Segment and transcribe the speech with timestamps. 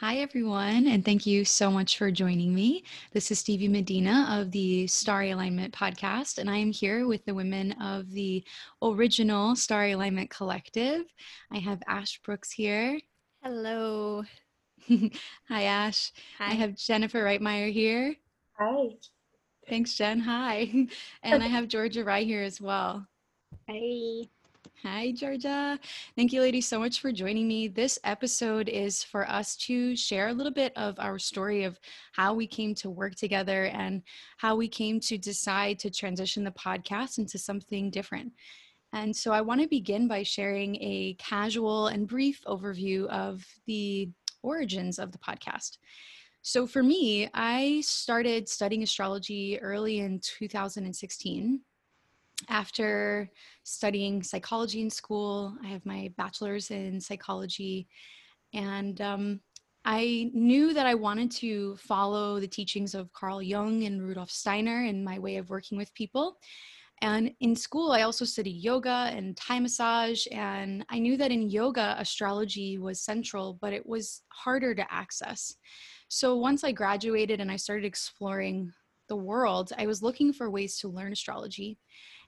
[0.00, 2.84] Hi, everyone, and thank you so much for joining me.
[3.12, 7.34] This is Stevie Medina of the Starry Alignment podcast, and I am here with the
[7.34, 8.42] women of the
[8.80, 11.02] original Starry Alignment Collective.
[11.52, 12.98] I have Ash Brooks here.
[13.42, 14.24] Hello.
[14.88, 16.12] Hi, Ash.
[16.38, 16.52] Hi.
[16.52, 18.16] I have Jennifer Reitmeyer here.
[18.58, 18.96] Hi.
[19.68, 20.20] Thanks, Jen.
[20.20, 20.88] Hi.
[21.22, 23.06] And I have Georgia Rye here as well.
[23.68, 24.30] Hi.
[24.82, 25.78] Hi, Georgia.
[26.16, 27.68] Thank you, ladies, so much for joining me.
[27.68, 31.78] This episode is for us to share a little bit of our story of
[32.12, 34.02] how we came to work together and
[34.38, 38.32] how we came to decide to transition the podcast into something different.
[38.92, 44.10] And so I want to begin by sharing a casual and brief overview of the
[44.42, 45.78] origins of the podcast.
[46.42, 51.60] So for me, I started studying astrology early in 2016
[52.48, 53.30] after
[53.64, 55.54] studying psychology in school.
[55.64, 57.88] I have my bachelor's in psychology,
[58.54, 59.40] and um,
[59.84, 64.84] I knew that I wanted to follow the teachings of Carl Jung and Rudolf Steiner
[64.84, 66.36] in my way of working with people.
[67.02, 70.26] And in school, I also studied yoga and Thai massage.
[70.30, 75.54] And I knew that in yoga, astrology was central, but it was harder to access.
[76.08, 78.70] So once I graduated and I started exploring
[79.08, 81.78] the world, I was looking for ways to learn astrology.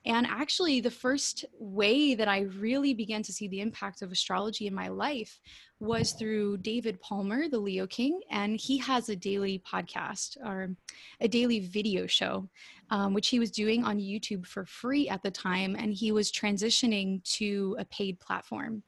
[0.05, 4.67] And actually, the first way that I really began to see the impact of astrology
[4.67, 5.39] in my life
[5.79, 8.21] was through David Palmer, the Leo King.
[8.31, 10.75] And he has a daily podcast or
[11.21, 12.49] a daily video show,
[12.91, 15.77] um, which he was doing on YouTube for free at the time.
[15.77, 18.83] And he was transitioning to a paid platform.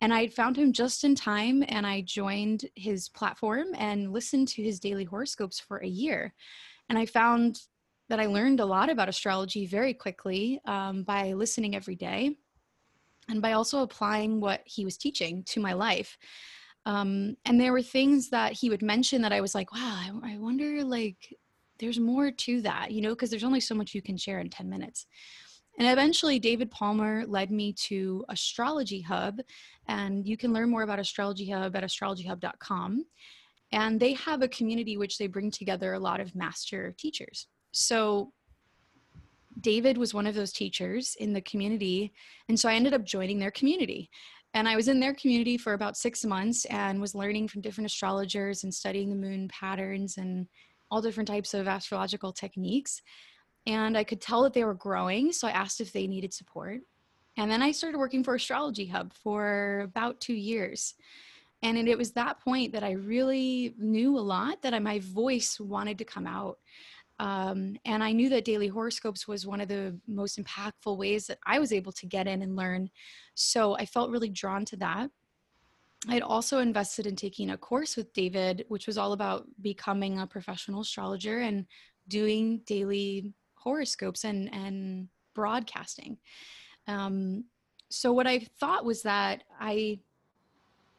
[0.00, 4.62] And I found him just in time and I joined his platform and listened to
[4.62, 6.34] his daily horoscopes for a year.
[6.88, 7.60] And I found
[8.08, 12.36] that I learned a lot about astrology very quickly um, by listening every day
[13.28, 16.16] and by also applying what he was teaching to my life.
[16.84, 20.34] Um, and there were things that he would mention that I was like, wow, I,
[20.34, 21.34] I wonder, like,
[21.78, 24.48] there's more to that, you know, because there's only so much you can share in
[24.48, 25.06] 10 minutes.
[25.78, 29.40] And eventually, David Palmer led me to Astrology Hub,
[29.88, 33.04] and you can learn more about Astrology Hub at astrologyhub.com.
[33.72, 37.48] And they have a community which they bring together a lot of master teachers.
[37.76, 38.32] So
[39.60, 42.12] David was one of those teachers in the community.
[42.48, 44.10] And so I ended up joining their community.
[44.54, 47.90] And I was in their community for about six months and was learning from different
[47.90, 50.46] astrologers and studying the moon patterns and
[50.90, 53.02] all different types of astrological techniques.
[53.66, 55.30] And I could tell that they were growing.
[55.32, 56.80] So I asked if they needed support.
[57.36, 60.94] And then I started working for Astrology Hub for about two years.
[61.62, 65.98] And it was that point that I really knew a lot that my voice wanted
[65.98, 66.58] to come out.
[67.18, 71.38] Um, and I knew that daily horoscopes was one of the most impactful ways that
[71.46, 72.90] I was able to get in and learn.
[73.34, 75.10] So I felt really drawn to that.
[76.08, 80.18] I had also invested in taking a course with David, which was all about becoming
[80.18, 81.66] a professional astrologer and
[82.08, 86.18] doing daily horoscopes and, and broadcasting.
[86.86, 87.44] Um,
[87.88, 90.00] so what I thought was that I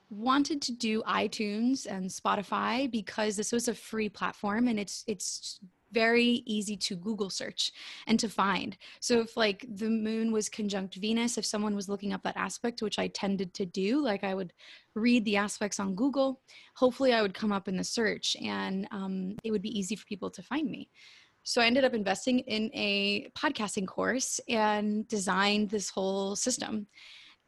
[0.09, 5.59] wanted to do iTunes and Spotify because this was a free platform and it's it's
[5.91, 7.71] very easy to Google search
[8.07, 8.77] and to find.
[8.99, 12.81] So if like the moon was conjunct Venus, if someone was looking up that aspect,
[12.81, 14.53] which I tended to do, like I would
[14.95, 16.41] read the aspects on Google,
[16.75, 20.05] hopefully I would come up in the search and um, it would be easy for
[20.05, 20.89] people to find me.
[21.43, 26.87] So I ended up investing in a podcasting course and designed this whole system.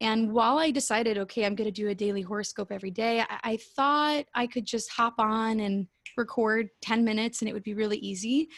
[0.01, 3.39] And while I decided, okay, I'm going to do a daily horoscope every day, I,
[3.43, 7.73] I thought I could just hop on and record 10 minutes and it would be
[7.73, 8.49] really easy.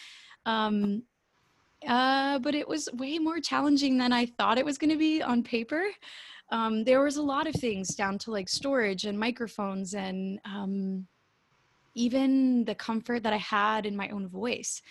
[0.45, 1.03] Um,
[1.87, 5.21] uh, but it was way more challenging than I thought it was going to be
[5.21, 5.83] on paper.
[6.51, 11.07] Um, there was a lot of things down to like storage and microphones and um,
[11.95, 14.81] even the comfort that I had in my own voice.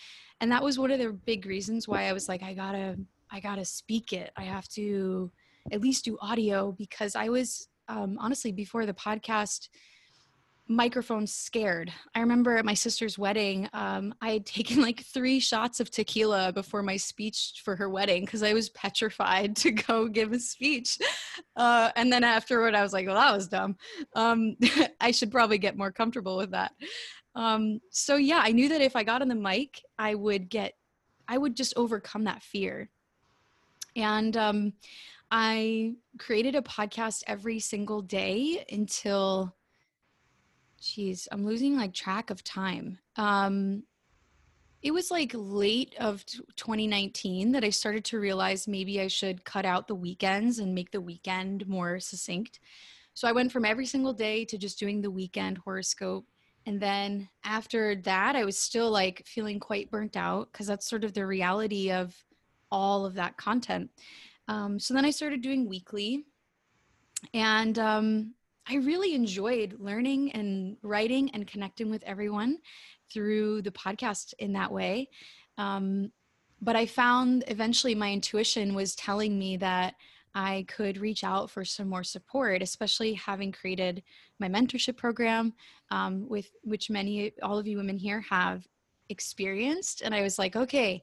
[0.41, 2.97] And that was one of the big reasons why I was like, I gotta,
[3.31, 4.33] I gotta speak it.
[4.37, 5.31] I have to
[5.73, 9.69] at least do audio because I was um, honestly before the podcast
[10.71, 11.93] microphone scared.
[12.15, 16.53] I remember at my sister's wedding, um, I had taken like three shots of tequila
[16.53, 20.99] before my speech for her wedding because I was petrified to go give a speech.
[21.57, 23.77] Uh, and then afterward, I was like, well, that was dumb.
[24.15, 24.57] Um,
[25.01, 26.73] I should probably get more comfortable with that.
[27.35, 30.75] Um, so yeah, I knew that if I got on the mic, I would get,
[31.29, 32.91] I would just overcome that fear.
[33.97, 34.73] And um,
[35.31, 39.55] I created a podcast every single day until
[40.81, 42.99] Jeez, I'm losing like track of time.
[43.17, 43.83] Um,
[44.83, 46.25] it was like late of
[46.57, 50.91] 2019 that I started to realize maybe I should cut out the weekends and make
[50.91, 52.61] the weekend more succinct.
[53.13, 56.25] So I went from every single day to just doing the weekend horoscope.
[56.65, 61.05] And then after that, I was still like feeling quite burnt out because that's sort
[61.05, 62.15] of the reality of
[62.71, 63.91] all of that content.
[64.51, 66.25] Um, so then I started doing weekly.
[67.33, 68.35] And um,
[68.69, 72.59] I really enjoyed learning and writing and connecting with everyone
[73.13, 75.09] through the podcast in that way.
[75.57, 76.11] Um,
[76.61, 79.95] but I found eventually my intuition was telling me that
[80.35, 84.03] I could reach out for some more support, especially having created
[84.41, 85.53] my mentorship program,
[85.91, 88.67] um, with which many, all of you women here have
[89.11, 90.03] experienced.
[90.03, 91.03] And I was like, okay,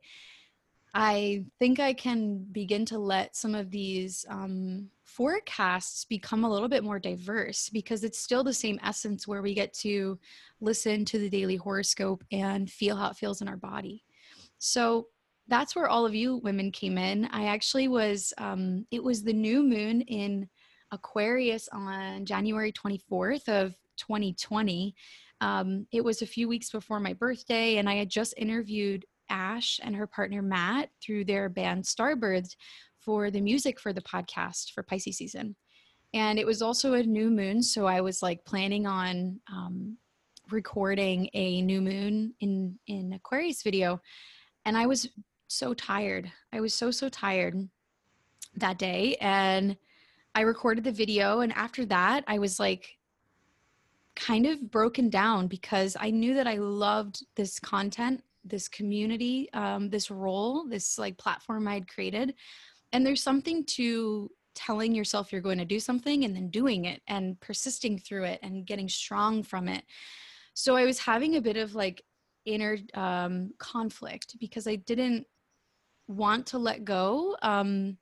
[1.00, 6.68] I think I can begin to let some of these um, forecasts become a little
[6.68, 10.18] bit more diverse because it's still the same essence where we get to
[10.60, 14.04] listen to the daily horoscope and feel how it feels in our body.
[14.58, 15.06] So
[15.48, 17.26] that's where all of you women came in.
[17.26, 20.50] I actually was, um, it was the new moon in
[20.92, 24.96] Aquarius on January 24th of 2020.
[25.42, 29.80] Um, it was a few weeks before my birthday, and I had just interviewed Ash
[29.84, 32.56] and her partner Matt through their band Starbirds
[33.00, 35.56] for the music for the podcast for Pisces season.
[36.14, 39.98] And it was also a new moon, so I was like planning on um,
[40.50, 44.02] recording a new moon in in Aquarius video,
[44.66, 45.10] and I was
[45.48, 46.32] so tired.
[46.54, 47.68] I was so, so tired
[48.56, 49.16] that day.
[49.22, 49.78] And
[50.36, 51.40] I recorded the video.
[51.40, 52.98] And after that, I was like
[54.16, 59.90] kind of broken down because I knew that I loved this content, this community, um,
[59.90, 62.34] this role, this like platform I'd created.
[62.92, 67.02] And there's something to telling yourself you're going to do something and then doing it
[67.08, 69.84] and persisting through it and getting strong from it.
[70.54, 72.04] So I was having a bit of like
[72.46, 75.28] inner um, conflict because I didn't
[76.08, 77.38] want to let go.
[77.42, 77.98] Um,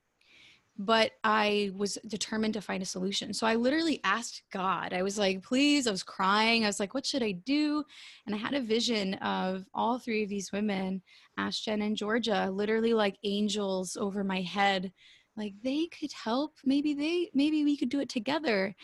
[0.78, 3.34] but I was determined to find a solution.
[3.34, 4.94] So I literally asked God.
[4.94, 6.64] I was like, please, I was crying.
[6.64, 7.84] I was like, what should I do?
[8.26, 11.02] And I had a vision of all three of these women,
[11.38, 14.92] Ash, Jen, and Georgia, literally like angels over my head.
[15.38, 16.56] Like they could help.
[16.66, 18.76] Maybe they, maybe we could do it together.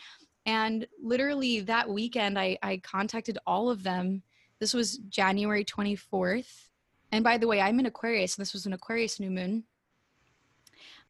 [0.46, 4.24] And literally that weekend, I, I contacted all of them.
[4.60, 6.70] This was January 24th
[7.12, 9.66] and by the way, I'm an Aquarius, and this was an Aquarius new moon.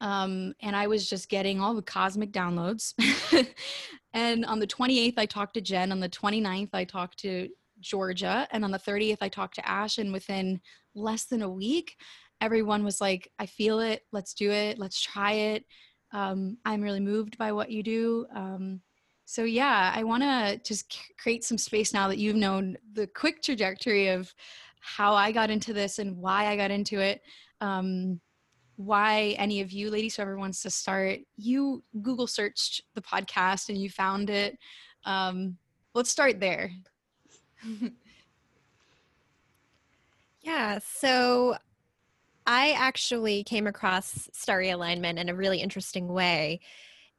[0.02, 2.92] Um, and I was just getting all the cosmic downloads.
[4.12, 5.92] and on the 28th, I talked to Jen.
[5.92, 7.48] On the 29th, I talked to
[7.80, 8.48] Georgia.
[8.50, 9.98] And on the 30th, I talked to Ash.
[9.98, 10.60] And within
[10.96, 11.96] less than a week,
[12.40, 14.02] everyone was like, I feel it.
[14.10, 14.76] Let's do it.
[14.76, 15.64] Let's try it.
[16.12, 18.26] Um, I'm really moved by what you do.
[18.34, 18.80] Um,
[19.24, 23.40] so, yeah, I want to just create some space now that you've known the quick
[23.40, 24.34] trajectory of
[24.80, 27.22] how I got into this and why I got into it.
[27.60, 28.20] Um,
[28.76, 33.78] why any of you ladies, whoever wants to start, you Google searched the podcast and
[33.78, 34.58] you found it.
[35.04, 35.56] Um,
[35.94, 36.70] let's start there.
[40.42, 41.56] yeah, so
[42.46, 46.60] I actually came across starry alignment in a really interesting way.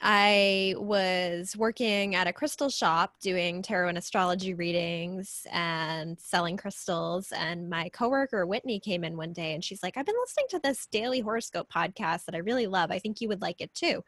[0.05, 7.31] I was working at a crystal shop doing tarot and astrology readings and selling crystals.
[7.31, 10.59] And my coworker Whitney came in one day and she's like, I've been listening to
[10.59, 12.91] this daily horoscope podcast that I really love.
[12.91, 14.03] I think you would like it too.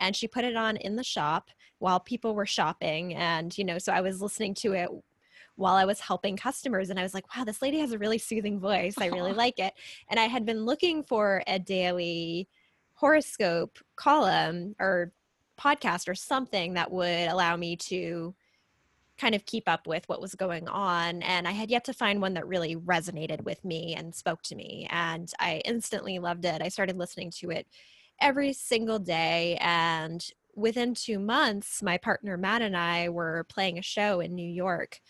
[0.00, 1.48] And she put it on in the shop
[1.78, 3.14] while people were shopping.
[3.14, 4.90] And, you know, so I was listening to it
[5.56, 6.90] while I was helping customers.
[6.90, 8.96] And I was like, wow, this lady has a really soothing voice.
[9.00, 9.72] I really like it.
[10.10, 12.50] And I had been looking for a daily
[12.92, 15.12] horoscope column or
[15.58, 18.34] podcast or something that would allow me to
[19.18, 21.22] kind of keep up with what was going on.
[21.22, 24.54] And I had yet to find one that really resonated with me and spoke to
[24.54, 24.86] me.
[24.90, 26.62] And I instantly loved it.
[26.62, 27.66] I started listening to it
[28.20, 29.58] every single day.
[29.60, 30.24] And
[30.54, 35.00] within two months, my partner Matt and I were playing a show in New York.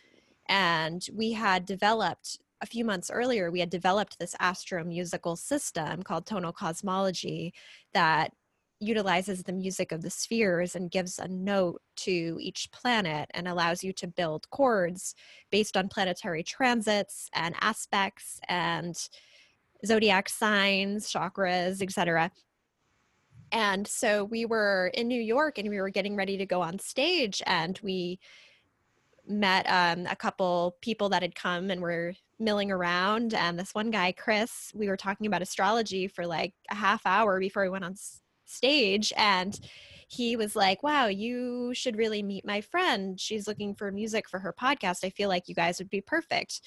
[0.48, 6.02] And we had developed a few months earlier, we had developed this astro musical system
[6.02, 7.54] called tonal cosmology
[7.92, 8.32] that
[8.80, 13.82] utilizes the music of the spheres and gives a note to each planet and allows
[13.82, 15.14] you to build chords
[15.50, 19.08] based on planetary transits and aspects and
[19.84, 22.30] zodiac signs, chakras, etc.
[23.50, 26.78] And so we were in New York and we were getting ready to go on
[26.78, 28.20] stage and we
[29.26, 33.90] met um, a couple people that had come and were milling around and this one
[33.90, 37.84] guy chris we were talking about astrology for like a half hour before we went
[37.84, 37.96] on
[38.48, 39.58] stage and
[40.08, 43.20] he was like, Wow, you should really meet my friend.
[43.20, 45.04] She's looking for music for her podcast.
[45.04, 46.60] I feel like you guys would be perfect.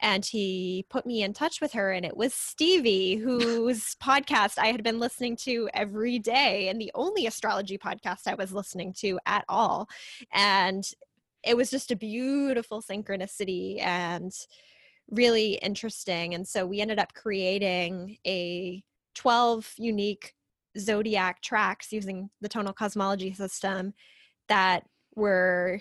[0.00, 4.66] and he put me in touch with her and it was stevie whose podcast i
[4.68, 9.18] had been listening to every day and the only astrology podcast i was listening to
[9.26, 9.88] at all
[10.32, 10.92] and
[11.44, 14.32] it was just a beautiful synchronicity and
[15.10, 18.82] really interesting and so we ended up creating a
[19.14, 20.34] 12 unique
[20.76, 23.94] zodiac tracks using the tonal cosmology system
[24.48, 24.84] that
[25.14, 25.80] were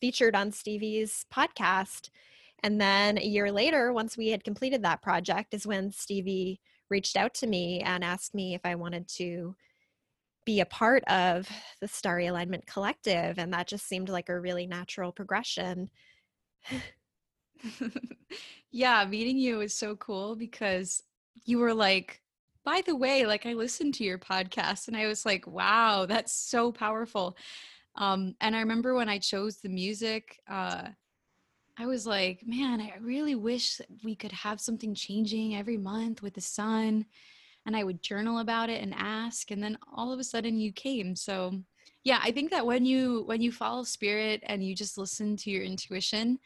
[0.00, 2.10] featured on Stevie's podcast.
[2.62, 7.16] And then a year later, once we had completed that project, is when Stevie reached
[7.16, 9.56] out to me and asked me if I wanted to
[10.44, 11.48] be a part of
[11.80, 13.38] the Starry Alignment Collective.
[13.38, 15.90] And that just seemed like a really natural progression.
[18.70, 21.02] yeah, meeting you was so cool because
[21.44, 22.21] you were like,
[22.64, 26.32] by the way, like I listened to your podcast and I was like, wow, that's
[26.32, 27.36] so powerful.
[27.96, 30.88] Um, and I remember when I chose the music, uh,
[31.78, 36.34] I was like, man, I really wish we could have something changing every month with
[36.34, 37.06] the sun.
[37.64, 39.50] And I would journal about it and ask.
[39.50, 41.16] And then all of a sudden you came.
[41.16, 41.62] So
[42.04, 45.50] yeah, I think that when you when you follow spirit and you just listen to
[45.50, 46.38] your intuition,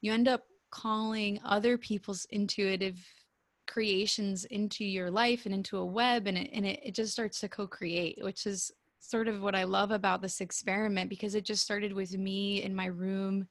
[0.00, 2.98] you end up calling other people's intuitive
[3.66, 7.40] creations into your life and into a web and it, and it, it just starts
[7.40, 8.70] to co-create which is
[9.04, 12.74] sort of what I love about this experiment because it just started with me in
[12.74, 13.46] my room,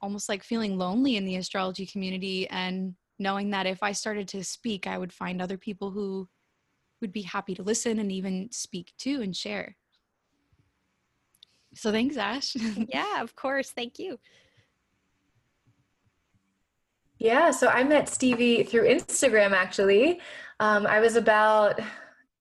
[0.00, 4.44] almost like feeling lonely in the astrology community and knowing that if I started to
[4.44, 6.28] speak, I would find other people who
[7.00, 9.76] would be happy to listen and even speak to and share.
[11.74, 12.54] So thanks, Ash.
[12.88, 13.70] yeah, of course.
[13.70, 14.18] Thank you.
[17.26, 20.20] Yeah, so I met Stevie through Instagram actually.
[20.60, 21.80] Um, I was about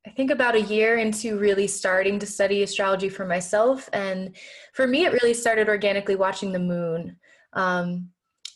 [0.05, 3.89] I think about a year into really starting to study astrology for myself.
[3.93, 4.35] And
[4.73, 7.17] for me, it really started organically watching the moon.
[7.53, 8.11] Um,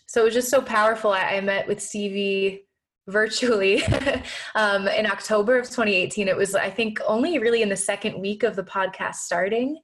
[0.05, 1.11] so it was just so powerful.
[1.11, 2.67] I, I met with Stevie
[3.07, 3.81] virtually
[4.55, 6.27] um, in October of 2018.
[6.27, 9.79] It was, I think, only really in the second week of the podcast starting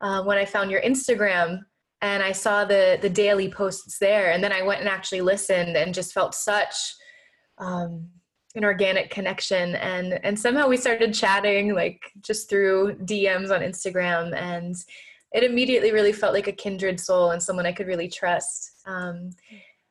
[0.00, 1.60] uh, when I found your Instagram
[2.02, 4.32] and I saw the the daily posts there.
[4.32, 6.74] And then I went and actually listened and just felt such.
[7.58, 8.08] Um,
[8.54, 14.36] an organic connection and and somehow we started chatting like just through DMs on Instagram
[14.36, 14.76] and
[15.32, 18.72] it immediately really felt like a kindred soul and someone I could really trust.
[18.86, 19.30] Um,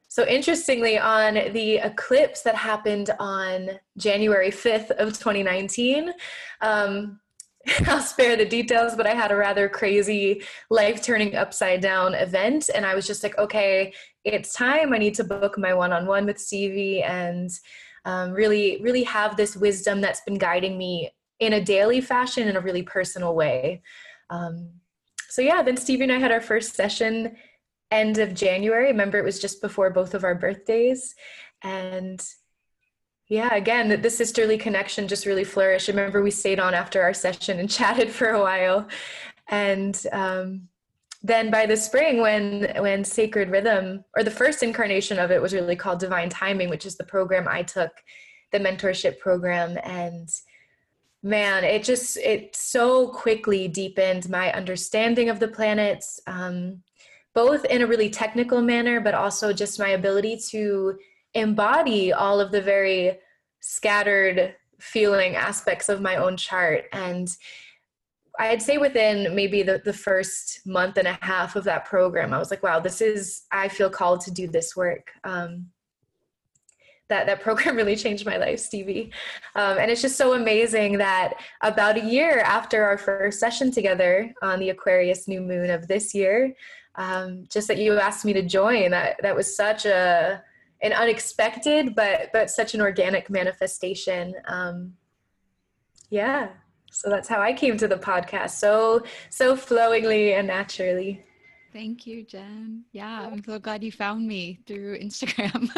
[0.07, 6.11] so interestingly, on the eclipse that happened on January 5th of 2019,
[6.59, 7.20] um,
[7.87, 12.69] I'll spare the details, but I had a rather crazy life turning upside down event.
[12.73, 14.93] And I was just like, okay, it's time.
[14.93, 17.03] I need to book my one on one with Stevie.
[17.03, 17.51] And
[18.05, 22.55] um, really really have this wisdom that's been guiding me in a daily fashion in
[22.55, 23.81] a really personal way
[24.29, 24.69] um,
[25.29, 27.35] so yeah then stevie and i had our first session
[27.91, 31.15] end of january remember it was just before both of our birthdays
[31.63, 32.25] and
[33.31, 35.87] yeah again the sisterly connection just really flourished.
[35.87, 38.87] I remember we stayed on after our session and chatted for a while.
[39.47, 40.67] And um,
[41.23, 45.53] then by the spring when when sacred rhythm or the first incarnation of it was
[45.53, 47.91] really called divine timing which is the program i took
[48.51, 49.77] the mentorship program.
[49.83, 50.29] And
[51.23, 56.81] man it just it so quickly deepened my understanding of the planets um,
[57.33, 60.97] both in a really technical manner but also just my ability to
[61.33, 63.19] embody all of the very
[63.59, 67.37] scattered feeling aspects of my own chart and
[68.39, 72.39] I'd say within maybe the, the first month and a half of that program, I
[72.39, 75.11] was like, wow, this is, I feel called to do this work.
[75.23, 75.67] Um,
[77.09, 79.11] that, that program really changed my life, Stevie.
[79.55, 84.33] Um, and it's just so amazing that about a year after our first session together
[84.41, 86.55] on the Aquarius new moon of this year,
[86.95, 90.41] um, just that you asked me to join, that, that was such a,
[90.81, 94.33] an unexpected, but, but such an organic manifestation.
[94.47, 94.93] Um,
[96.09, 96.49] yeah
[96.91, 101.23] so that's how I came to the podcast so so flowingly and naturally.
[101.73, 102.83] Thank you, Jen.
[102.91, 105.69] Yeah, I'm so glad you found me through Instagram.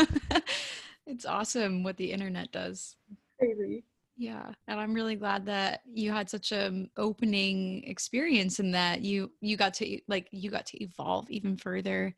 [1.05, 2.95] it's awesome what the internet does.
[3.37, 3.83] Crazy.
[4.17, 9.31] Yeah, and I'm really glad that you had such an opening experience and that you
[9.39, 12.15] you got to like you got to evolve even further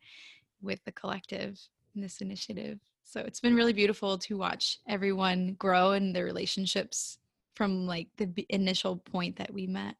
[0.62, 1.60] with the collective
[1.96, 2.78] in this initiative.
[3.02, 7.18] So it's been really beautiful to watch everyone grow and their relationships
[7.54, 9.96] from like the initial point that we met.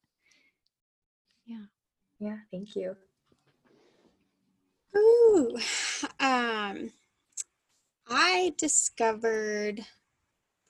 [1.47, 1.65] Yeah.
[2.21, 2.97] Yeah, thank you.
[4.97, 5.57] Ooh,
[6.21, 6.93] um,
[8.09, 9.85] I discovered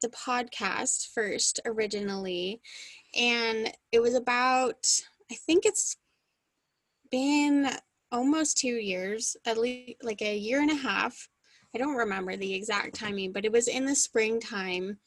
[0.03, 2.61] the podcast first originally,
[3.19, 4.87] and it was about,
[5.31, 5.97] I think it's
[7.11, 7.71] been
[8.13, 11.29] almost two years, at least like a year and a half.
[11.75, 14.99] I don't remember the exact timing, but it was in the springtime.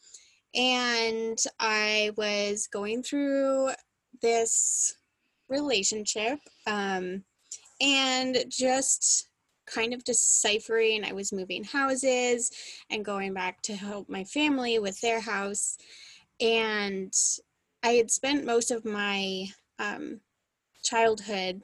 [0.56, 3.72] And I was going through
[4.22, 4.96] this
[5.48, 7.24] relationship um,
[7.82, 9.29] and just
[9.68, 11.03] kind of deciphering.
[11.03, 12.51] I was moving houses
[12.89, 15.77] and going back to help my family with their house.
[16.39, 17.13] And
[17.84, 19.46] I had spent most of my
[19.77, 20.22] um,
[20.84, 21.62] childhood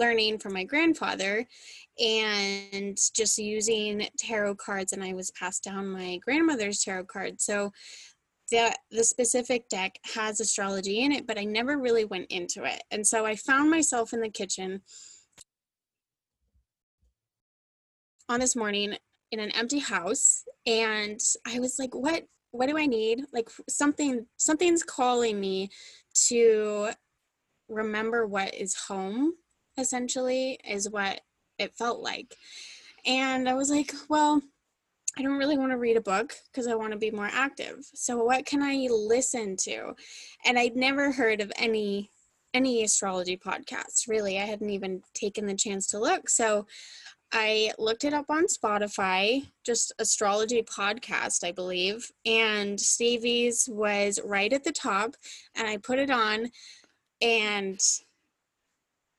[0.00, 1.46] learning from my grandfather
[2.02, 7.40] and just using tarot cards and I was passed down my grandmother's tarot card.
[7.40, 7.70] So
[8.50, 12.82] the the specific deck has astrology in it, but I never really went into it.
[12.90, 14.80] And so I found myself in the kitchen
[18.28, 18.96] on this morning
[19.30, 23.24] in an empty house and I was like, what what do I need?
[23.32, 25.68] Like something something's calling me
[26.28, 26.90] to
[27.68, 29.34] remember what is home
[29.78, 31.20] essentially is what
[31.58, 32.36] it felt like.
[33.06, 34.42] And I was like, well,
[35.18, 37.78] I don't really want to read a book because I want to be more active.
[37.94, 39.94] So what can I listen to?
[40.44, 42.10] And I'd never heard of any
[42.52, 44.38] any astrology podcasts really.
[44.38, 46.28] I hadn't even taken the chance to look.
[46.28, 46.66] So
[47.32, 54.52] I looked it up on Spotify, just astrology podcast, I believe, and Stevie's was right
[54.52, 55.14] at the top
[55.54, 56.50] and I put it on
[57.20, 57.80] and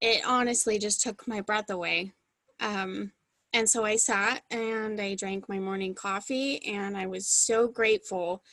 [0.02, 2.14] it honestly just took my breath away.
[2.60, 3.12] Um,
[3.54, 8.44] and so I sat and I drank my morning coffee and I was so grateful.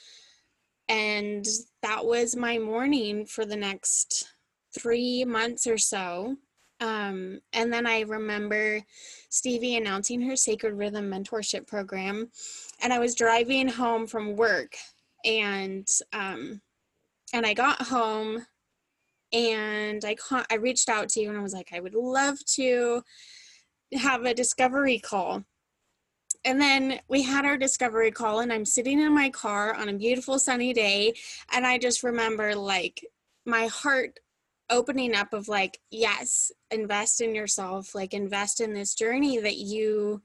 [0.88, 1.47] And
[1.83, 4.33] that was my morning for the next
[4.76, 6.37] three months or so.
[6.81, 8.81] Um, and then I remember
[9.31, 12.31] Stevie announcing her Sacred Rhythm mentorship program.
[12.83, 14.76] And I was driving home from work
[15.25, 16.61] and um,
[17.33, 18.47] and I got home
[19.32, 22.38] and I con- I reached out to you and I was like, I would love
[22.54, 23.02] to
[23.94, 25.44] have a discovery call.
[26.44, 29.92] And then we had our discovery call, and I'm sitting in my car on a
[29.92, 31.14] beautiful sunny day,
[31.52, 33.04] and I just remember like
[33.44, 34.20] my heart
[34.70, 40.23] opening up of like, yes, invest in yourself, like invest in this journey that you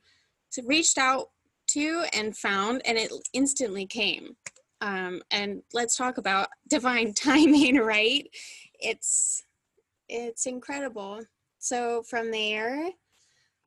[0.65, 1.29] reached out
[1.69, 4.35] to and found, and it instantly came.
[4.81, 8.27] Um, and let's talk about divine timing, right?
[8.83, 9.43] It's
[10.09, 11.23] it's incredible.
[11.59, 12.89] So from there,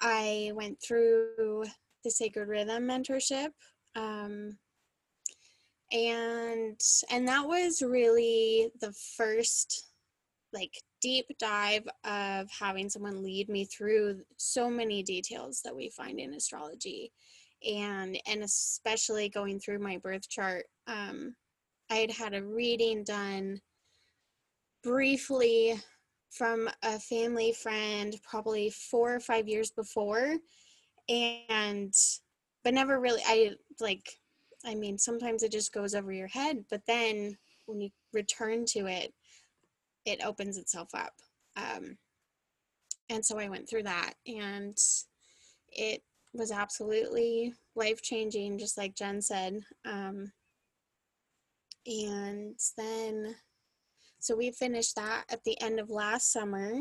[0.00, 1.64] I went through
[2.04, 3.48] the Sacred Rhythm mentorship,
[3.96, 4.58] um,
[5.92, 9.86] and and that was really the first
[10.52, 16.18] like deep dive of having someone lead me through so many details that we find
[16.18, 17.12] in astrology
[17.66, 21.34] and and especially going through my birth chart um,
[21.90, 23.60] i had had a reading done
[24.86, 25.74] briefly
[26.30, 30.36] from a family friend probably four or five years before
[31.08, 31.92] and
[32.62, 34.08] but never really i like
[34.64, 38.86] i mean sometimes it just goes over your head but then when you return to
[38.86, 39.12] it
[40.04, 41.14] it opens itself up
[41.56, 41.98] um,
[43.10, 44.78] and so i went through that and
[45.72, 46.00] it
[46.32, 50.30] was absolutely life changing just like jen said um,
[51.86, 53.34] and then
[54.26, 56.80] so we finished that at the end of last summer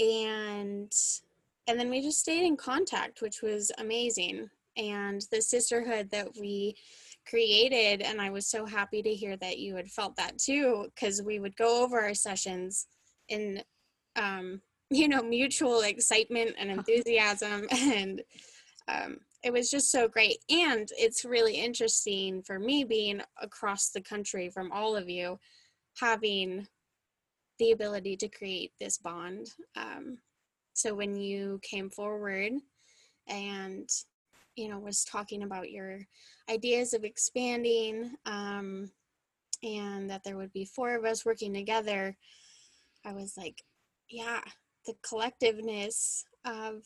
[0.00, 0.92] and
[1.66, 4.48] and then we just stayed in contact which was amazing.
[4.76, 6.74] And the sisterhood that we
[7.26, 11.22] created and i was so happy to hear that you had felt that too because
[11.22, 12.86] we would go over our sessions
[13.28, 13.62] in
[14.16, 18.22] um, you know mutual excitement and enthusiasm and
[18.88, 20.38] um, it was just so great.
[20.48, 25.38] And it's really interesting for me being across the country from all of you
[26.00, 26.66] having
[27.64, 29.46] the ability to create this bond.
[29.74, 30.18] Um,
[30.74, 32.52] so when you came forward
[33.26, 33.88] and
[34.54, 36.00] you know was talking about your
[36.50, 38.90] ideas of expanding um,
[39.62, 42.14] and that there would be four of us working together,
[43.06, 43.62] I was like,
[44.10, 44.40] yeah,
[44.84, 46.82] the collectiveness of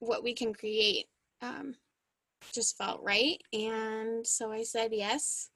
[0.00, 1.06] what we can create
[1.42, 1.76] um,
[2.52, 3.40] just felt right.
[3.52, 5.50] And so I said yes.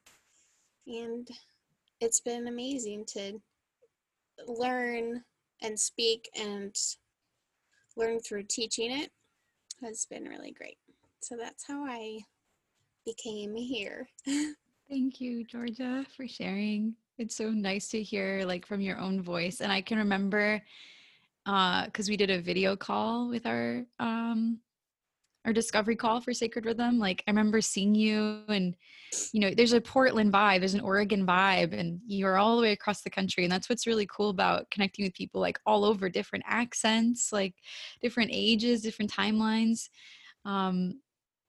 [0.87, 1.27] And
[1.99, 3.41] it's been amazing to
[4.45, 5.23] learn
[5.61, 6.75] and speak and
[7.95, 9.11] learn through teaching it
[9.81, 10.77] has been really great.
[11.21, 12.19] So that's how I
[13.05, 14.07] became here.
[14.89, 16.95] Thank you, Georgia, for sharing.
[17.17, 19.61] It's so nice to hear like from your own voice.
[19.61, 20.61] And I can remember
[21.45, 24.59] uh because we did a video call with our um
[25.47, 26.99] our discovery call for Sacred Rhythm.
[26.99, 28.75] Like I remember seeing you and
[29.31, 32.73] you know, there's a Portland vibe, there's an Oregon vibe, and you're all the way
[32.73, 33.45] across the country.
[33.45, 37.55] And that's what's really cool about connecting with people like all over different accents, like
[38.01, 39.87] different ages, different timelines.
[40.43, 40.99] Um,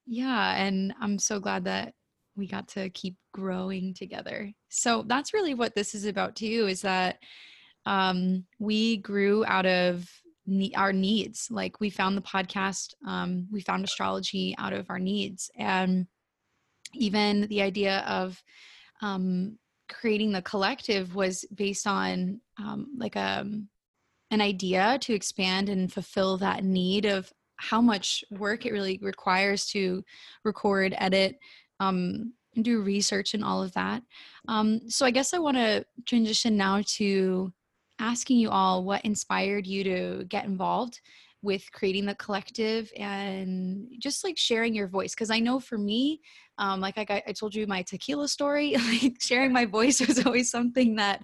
[0.06, 1.92] yeah, and I'm so glad that
[2.36, 4.52] we got to keep growing together.
[4.68, 7.18] So that's really what this is about too, is that
[7.84, 10.08] um, we grew out of
[10.76, 11.48] our needs.
[11.50, 16.06] Like we found the podcast, um, we found astrology out of our needs, and
[16.94, 18.42] even the idea of
[19.02, 19.58] um,
[19.88, 23.68] creating the collective was based on um, like a um,
[24.30, 29.66] an idea to expand and fulfill that need of how much work it really requires
[29.66, 30.04] to
[30.44, 31.36] record, edit,
[31.80, 34.02] um, do research, and all of that.
[34.46, 37.52] Um, so I guess I want to transition now to
[37.98, 41.00] asking you all what inspired you to get involved
[41.40, 46.20] with creating the collective and just like sharing your voice because i know for me
[46.60, 50.50] um, like I, I told you my tequila story like sharing my voice was always
[50.50, 51.22] something that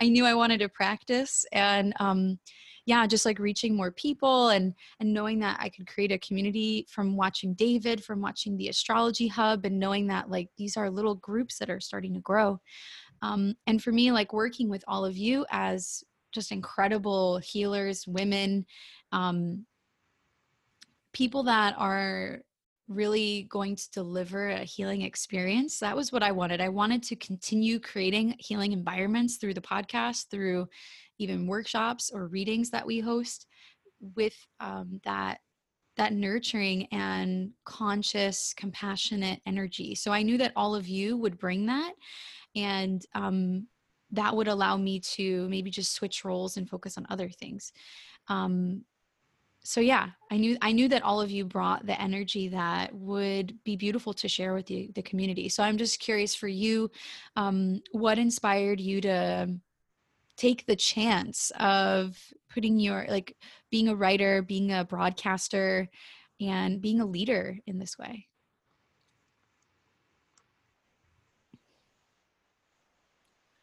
[0.00, 2.40] i knew i wanted to practice and um,
[2.86, 6.84] yeah just like reaching more people and and knowing that i could create a community
[6.90, 11.14] from watching david from watching the astrology hub and knowing that like these are little
[11.16, 12.60] groups that are starting to grow.
[13.22, 18.66] Um, and for me like working with all of you as just incredible healers, women,
[19.12, 19.66] um,
[21.12, 22.40] people that are
[22.88, 25.78] really going to deliver a healing experience.
[25.78, 26.60] That was what I wanted.
[26.60, 30.68] I wanted to continue creating healing environments through the podcast, through
[31.18, 33.46] even workshops or readings that we host
[34.16, 35.38] with um, that
[35.96, 41.66] that nurturing and conscious compassionate energy so i knew that all of you would bring
[41.66, 41.92] that
[42.56, 43.66] and um,
[44.12, 47.72] that would allow me to maybe just switch roles and focus on other things.
[48.28, 48.84] Um,
[49.64, 53.56] so yeah i knew i knew that all of you brought the energy that would
[53.64, 55.48] be beautiful to share with the, the community.
[55.48, 56.90] So i'm just curious for you
[57.36, 59.54] um, what inspired you to
[60.36, 62.18] take the chance of
[62.52, 63.36] putting your like
[63.70, 65.88] being a writer being a broadcaster
[66.40, 68.26] and being a leader in this way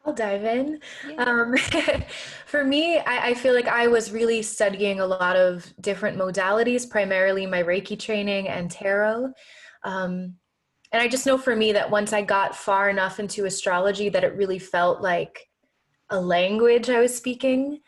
[0.10, 0.80] I'll dive in.
[1.08, 1.24] Yeah.
[1.24, 1.56] Um,
[2.48, 6.90] for me, I, I, feel like I was really studying a lot of different modalities,
[6.90, 9.32] primarily my Reiki training and tarot.
[9.84, 10.34] Um,
[10.92, 14.24] and I just know for me that once I got far enough into astrology that
[14.24, 15.48] it really felt like
[16.10, 17.80] a language I was speaking.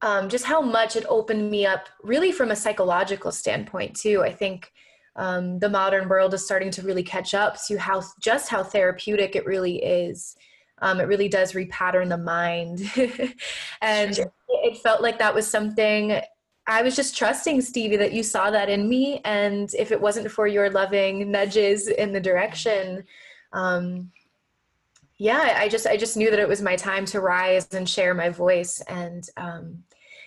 [0.00, 4.22] Um, just how much it opened me up, really from a psychological standpoint too.
[4.22, 4.72] I think
[5.16, 9.36] um, the modern world is starting to really catch up to how just how therapeutic
[9.36, 10.36] it really is
[10.82, 12.90] um, it really does repattern the mind.
[13.82, 14.32] and sure.
[14.48, 16.20] it felt like that was something
[16.66, 19.20] I was just trusting Stevie that you saw that in me.
[19.24, 23.04] And if it wasn't for your loving nudges in the direction,
[23.52, 24.10] um,
[25.18, 28.14] yeah, I just I just knew that it was my time to rise and share
[28.14, 28.82] my voice.
[28.88, 29.84] And um,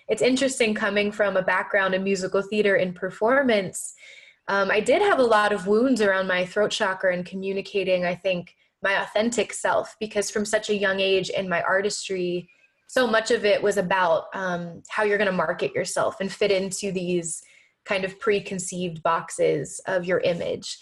[0.07, 3.93] it's interesting coming from a background in musical theater and performance.
[4.47, 8.05] Um, I did have a lot of wounds around my throat chakra and communicating.
[8.05, 12.49] I think my authentic self because from such a young age in my artistry
[12.87, 16.51] so much of it was about um, how you're going to market yourself and fit
[16.51, 17.39] into these
[17.85, 20.77] kind of preconceived boxes of your image.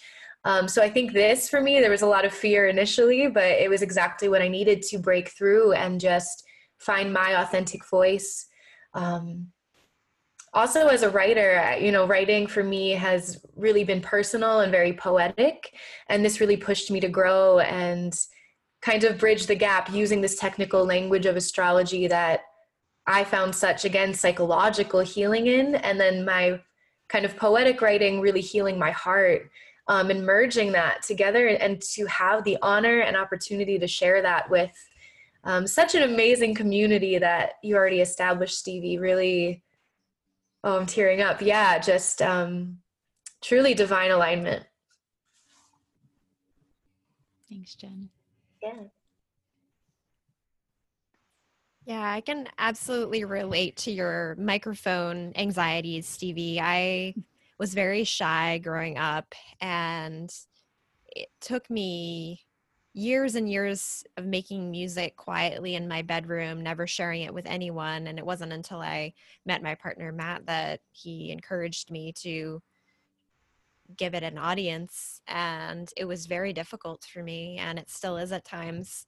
[0.46, 3.44] Um, so i think this for me there was a lot of fear initially but
[3.44, 6.44] it was exactly what i needed to break through and just
[6.78, 8.48] find my authentic voice.
[8.94, 9.48] Um,
[10.58, 14.92] also as a writer you know writing for me has really been personal and very
[14.92, 15.76] poetic
[16.10, 18.20] and this really pushed me to grow and
[18.82, 22.42] kind of bridge the gap using this technical language of astrology that
[23.06, 26.60] i found such again psychological healing in and then my
[27.08, 29.52] kind of poetic writing really healing my heart
[29.90, 34.50] um, and merging that together and to have the honor and opportunity to share that
[34.50, 34.72] with
[35.44, 39.64] um, such an amazing community that you already established stevie really
[40.64, 41.42] Oh, I'm tearing up.
[41.42, 42.80] Yeah, just um,
[43.42, 44.66] truly divine alignment.
[47.50, 48.10] Thanks, Jen.
[48.62, 48.74] Yeah.
[51.86, 56.60] Yeah, I can absolutely relate to your microphone anxieties, Stevie.
[56.60, 57.16] I
[57.58, 60.30] was very shy growing up, and
[61.16, 62.42] it took me
[62.94, 68.08] years and years of making music quietly in my bedroom, never sharing it with anyone.
[68.08, 69.14] And it wasn't until I
[69.46, 72.62] met my partner, Matt, that he encouraged me to
[73.96, 75.22] give it an audience.
[75.28, 79.06] And it was very difficult for me, and it still is at times.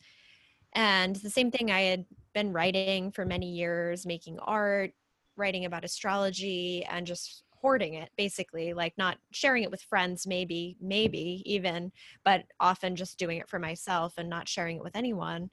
[0.73, 4.91] And the same thing, I had been writing for many years, making art,
[5.35, 10.77] writing about astrology, and just hoarding it basically like not sharing it with friends maybe
[10.81, 11.91] maybe even
[12.23, 15.49] but often just doing it for myself and not sharing it with anyone.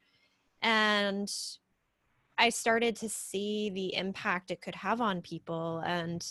[0.63, 1.31] And
[2.39, 5.83] i started to see the impact it could have on people.
[5.87, 6.25] And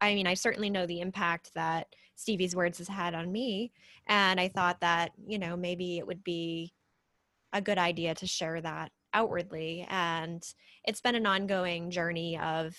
[0.00, 3.72] i mean i certainly know the impact that stevie's words has had on me.
[4.06, 6.72] And i thought that you know maybe it would be
[7.52, 9.86] a good idea to share that outwardly.
[9.88, 10.42] And
[10.84, 12.76] it's been an ongoing journey of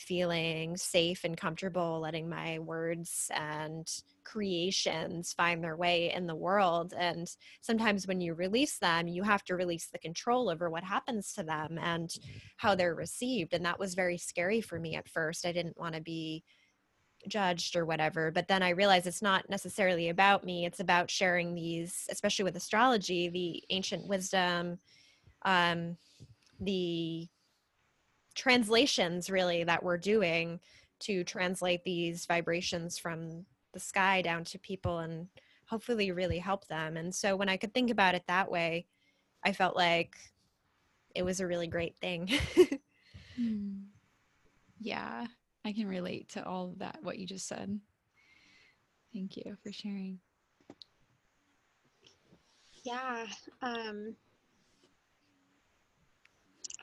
[0.00, 3.86] feeling safe and comfortable letting my words and
[4.24, 9.44] creations find their way in the world and sometimes when you release them you have
[9.44, 12.16] to release the control over what happens to them and
[12.56, 15.94] how they're received and that was very scary for me at first i didn't want
[15.94, 16.42] to be
[17.28, 21.54] judged or whatever but then i realized it's not necessarily about me it's about sharing
[21.54, 24.78] these especially with astrology the ancient wisdom
[25.44, 25.96] um
[26.60, 27.26] the
[28.34, 30.60] translations really that we're doing
[31.00, 35.28] to translate these vibrations from the sky down to people and
[35.66, 36.96] hopefully really help them.
[36.96, 38.86] And so when I could think about it that way,
[39.44, 40.16] I felt like
[41.14, 42.28] it was a really great thing.
[43.40, 43.82] mm.
[44.80, 45.26] Yeah,
[45.64, 47.78] I can relate to all of that, what you just said.
[49.12, 50.18] Thank you for sharing.
[52.84, 53.26] Yeah.
[53.60, 54.16] Um,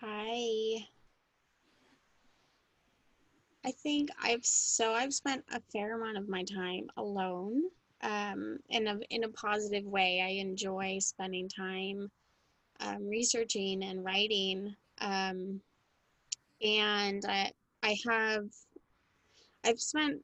[0.01, 0.85] I
[3.67, 7.63] I think I've so I've spent a fair amount of my time alone
[8.01, 10.21] um, in a in a positive way.
[10.21, 12.09] I enjoy spending time
[12.79, 15.59] um, researching and writing, um,
[16.61, 17.51] and I
[17.83, 18.45] I have
[19.65, 20.21] I've spent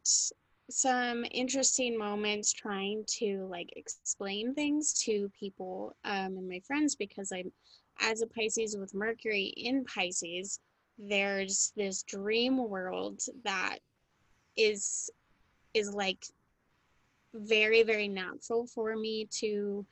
[0.69, 7.33] some interesting moments trying to like explain things to people um, and my friends because
[7.33, 7.51] I'm
[7.99, 10.61] as a Pisces with Mercury in Pisces
[10.97, 13.79] there's this dream world that
[14.55, 15.09] is
[15.73, 16.25] is like
[17.33, 19.85] very very natural for me to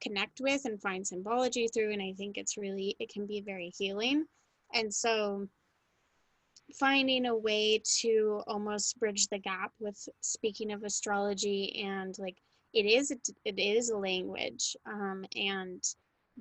[0.00, 3.72] connect with and find symbology through and i think it's really it can be very
[3.76, 4.26] healing.
[4.72, 5.48] And so
[6.78, 12.36] finding a way to almost bridge the gap with speaking of astrology and like
[12.72, 15.82] it is it is a language um, and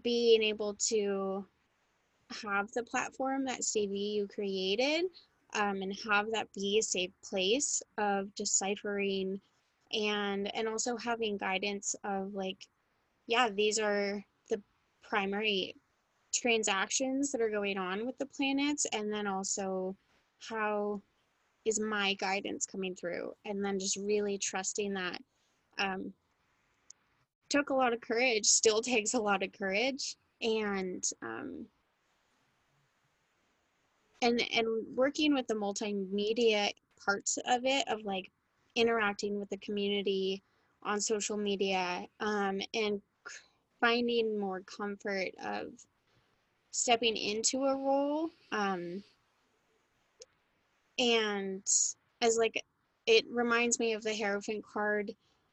[0.04, 1.44] being able to
[2.44, 5.06] have the platform that Stevie you created
[5.54, 9.40] um, and have that be a safe place of deciphering
[9.92, 12.68] and and also having guidance of like
[13.26, 14.62] yeah these are the
[15.02, 15.76] primary
[16.32, 19.96] transactions that are going on with the planets and then also
[20.48, 21.02] how
[21.66, 25.20] is my guidance coming through and then just really trusting that
[25.80, 26.14] um,
[27.50, 31.66] took a lot of courage still takes a lot of courage and um,
[34.22, 36.72] and and working with the multimedia
[37.04, 38.32] parts of it of like
[38.76, 40.44] interacting with the community
[40.84, 43.02] on social media um, and
[43.80, 45.68] finding more comfort of
[46.72, 49.04] stepping into a role um,
[50.98, 51.64] and
[52.22, 52.62] as like
[53.08, 55.12] it reminds me of the hierophant card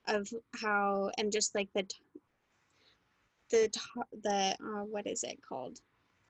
[0.09, 0.29] of
[0.61, 1.87] how and just like the
[3.51, 3.71] the
[4.23, 5.79] the uh, what is it called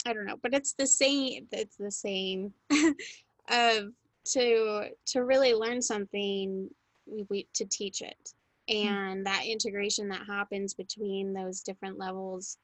[0.06, 1.48] I don't know, but it's the same.
[1.50, 2.52] It's the same.
[3.50, 3.92] of
[4.32, 6.70] to to really learn something,
[7.06, 8.32] we, we to teach it,
[8.70, 8.76] hmm.
[8.76, 9.24] and mm.
[9.24, 12.58] that integration that happens between those different levels,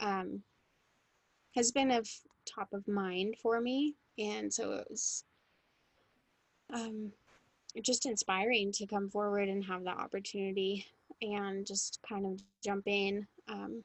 [0.00, 0.42] um,
[1.54, 2.08] has been of
[2.44, 5.24] top of mind for me, and so it was,
[6.72, 7.12] um,
[7.82, 10.84] just inspiring to come forward and have the opportunity
[11.22, 13.84] and just kind of jump in um,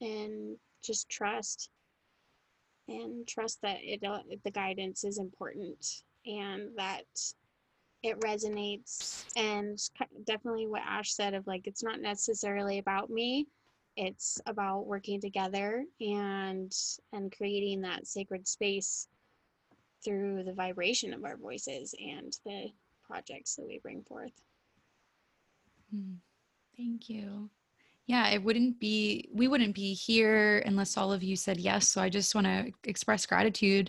[0.00, 1.70] and just trust
[2.90, 7.04] and trust that it uh, the guidance is important and that
[8.02, 9.24] it resonates.
[9.36, 9.78] And
[10.24, 13.46] definitely what ash said of like it's not necessarily about me
[13.96, 16.72] it's about working together and
[17.12, 19.08] and creating that sacred space
[20.02, 22.68] through the vibration of our voices and the
[23.06, 24.32] projects that we bring forth.
[25.92, 26.14] Hmm.
[26.76, 27.50] thank you
[28.10, 31.86] yeah, it wouldn't be, we wouldn't be here unless all of you said yes.
[31.86, 33.88] So I just want to express gratitude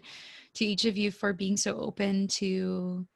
[0.54, 3.08] to each of you for being so open to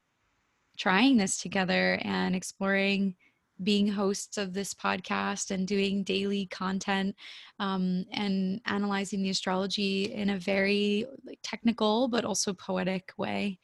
[0.80, 3.16] trying this together and exploring
[3.62, 7.16] being hosts of this podcast and doing daily content
[7.60, 11.06] um, and analyzing the astrology in a very
[11.44, 13.60] technical but also poetic way.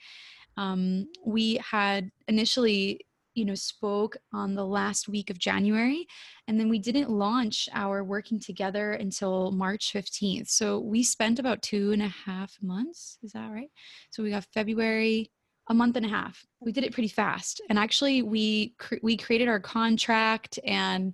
[0.58, 3.02] Um, we had initially
[3.34, 6.08] you know spoke on the last week of january
[6.48, 11.62] and then we didn't launch our working together until march 15th so we spent about
[11.62, 13.72] two and a half months is that right
[14.12, 15.32] so we got february
[15.70, 16.46] a month and a half.
[16.60, 17.62] We did it pretty fast.
[17.70, 21.14] And actually we cre- we created our contract and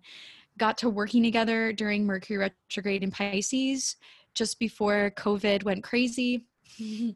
[0.58, 3.96] got to working together during Mercury retrograde in Pisces
[4.34, 6.46] just before COVID went crazy.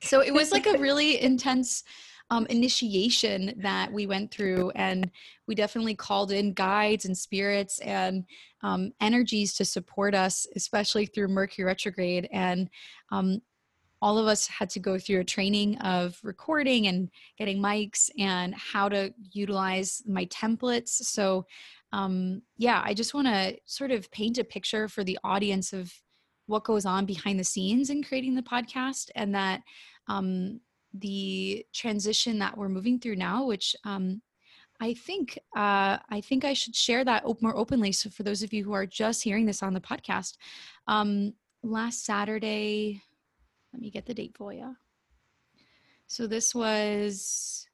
[0.00, 1.84] so it was like a really intense
[2.32, 5.10] um, initiation that we went through, and
[5.46, 8.24] we definitely called in guides and spirits and
[8.62, 12.30] um, energies to support us, especially through Mercury retrograde.
[12.32, 12.70] And
[13.10, 13.42] um,
[14.00, 18.54] all of us had to go through a training of recording and getting mics and
[18.54, 20.88] how to utilize my templates.
[20.88, 21.44] So,
[21.92, 25.92] um, yeah, I just want to sort of paint a picture for the audience of
[26.46, 29.60] what goes on behind the scenes in creating the podcast and that
[30.08, 30.60] um,
[30.94, 34.22] the transition that we're moving through now, which um,
[34.80, 37.92] I think uh, I think I should share that op- more openly.
[37.92, 40.36] So for those of you who are just hearing this on the podcast,
[40.88, 43.02] um, last Saturday,
[43.72, 44.76] let me get the date for you.
[46.06, 47.66] So this was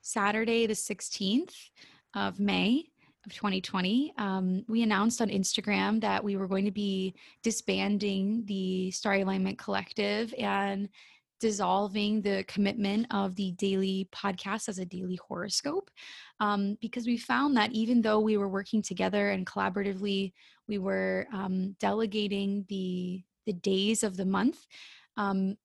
[0.00, 1.54] Saturday, the 16th
[2.14, 2.84] of May
[3.26, 4.14] of 2020.
[4.18, 9.58] Um, we announced on Instagram that we were going to be disbanding the Star Alignment
[9.58, 10.88] Collective and
[11.42, 15.90] dissolving the commitment of the daily podcast as a daily horoscope
[16.38, 20.32] um, because we found that even though we were working together and collaboratively
[20.68, 24.68] we were um, delegating the the days of the month
[25.16, 25.56] um,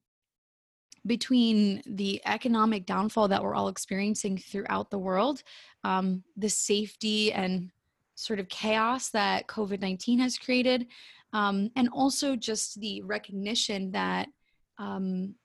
[1.06, 5.44] between the economic downfall that we're all experiencing throughout the world
[5.84, 7.70] um, the safety and
[8.16, 10.88] sort of chaos that covid-19 has created
[11.34, 14.28] um, and also just the recognition that
[14.80, 15.36] um,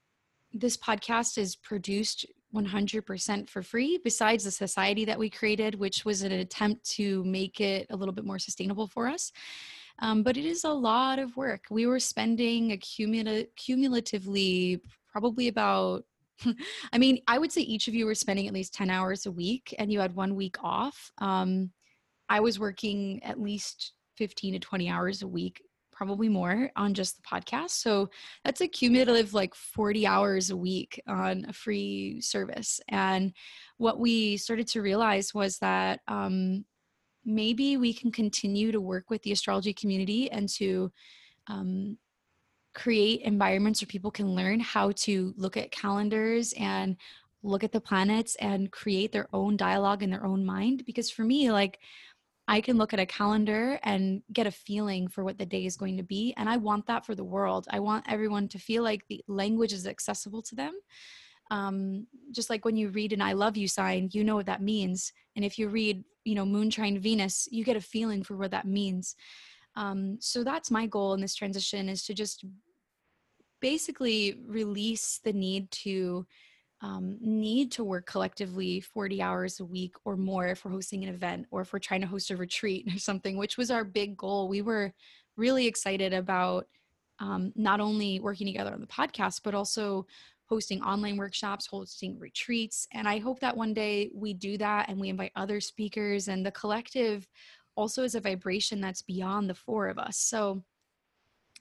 [0.52, 6.22] this podcast is produced 100% for free besides the society that we created which was
[6.22, 9.32] an attempt to make it a little bit more sustainable for us.
[9.98, 11.64] Um, but it is a lot of work.
[11.70, 16.04] We were spending a cumulatively probably about
[16.92, 19.30] i mean i would say each of you were spending at least 10 hours a
[19.30, 21.10] week and you had one week off.
[21.18, 21.70] Um,
[22.28, 25.62] i was working at least 15 to 20 hours a week
[26.02, 27.70] probably more on just the podcast.
[27.70, 28.10] So
[28.44, 32.80] that's a cumulative like 40 hours a week on a free service.
[32.88, 33.32] And
[33.76, 36.64] what we started to realize was that um,
[37.24, 40.90] maybe we can continue to work with the astrology community and to
[41.46, 41.96] um,
[42.74, 46.96] create environments where people can learn how to look at calendars and
[47.44, 50.82] look at the planets and create their own dialogue in their own mind.
[50.84, 51.78] Because for me, like,
[52.48, 55.76] I can look at a calendar and get a feeling for what the day is
[55.76, 56.34] going to be.
[56.36, 57.66] And I want that for the world.
[57.70, 60.74] I want everyone to feel like the language is accessible to them.
[61.50, 64.62] Um, just like when you read an I love you sign, you know what that
[64.62, 65.12] means.
[65.36, 68.50] And if you read, you know, Moon Trine Venus, you get a feeling for what
[68.50, 69.14] that means.
[69.76, 72.44] Um, so that's my goal in this transition is to just
[73.60, 76.26] basically release the need to
[76.82, 81.14] um, need to work collectively 40 hours a week or more if we're hosting an
[81.14, 84.16] event or if we're trying to host a retreat or something, which was our big
[84.16, 84.48] goal.
[84.48, 84.92] We were
[85.36, 86.66] really excited about
[87.20, 90.06] um, not only working together on the podcast, but also
[90.46, 92.86] hosting online workshops, hosting retreats.
[92.92, 96.44] And I hope that one day we do that and we invite other speakers, and
[96.44, 97.28] the collective
[97.76, 100.18] also is a vibration that's beyond the four of us.
[100.18, 100.62] So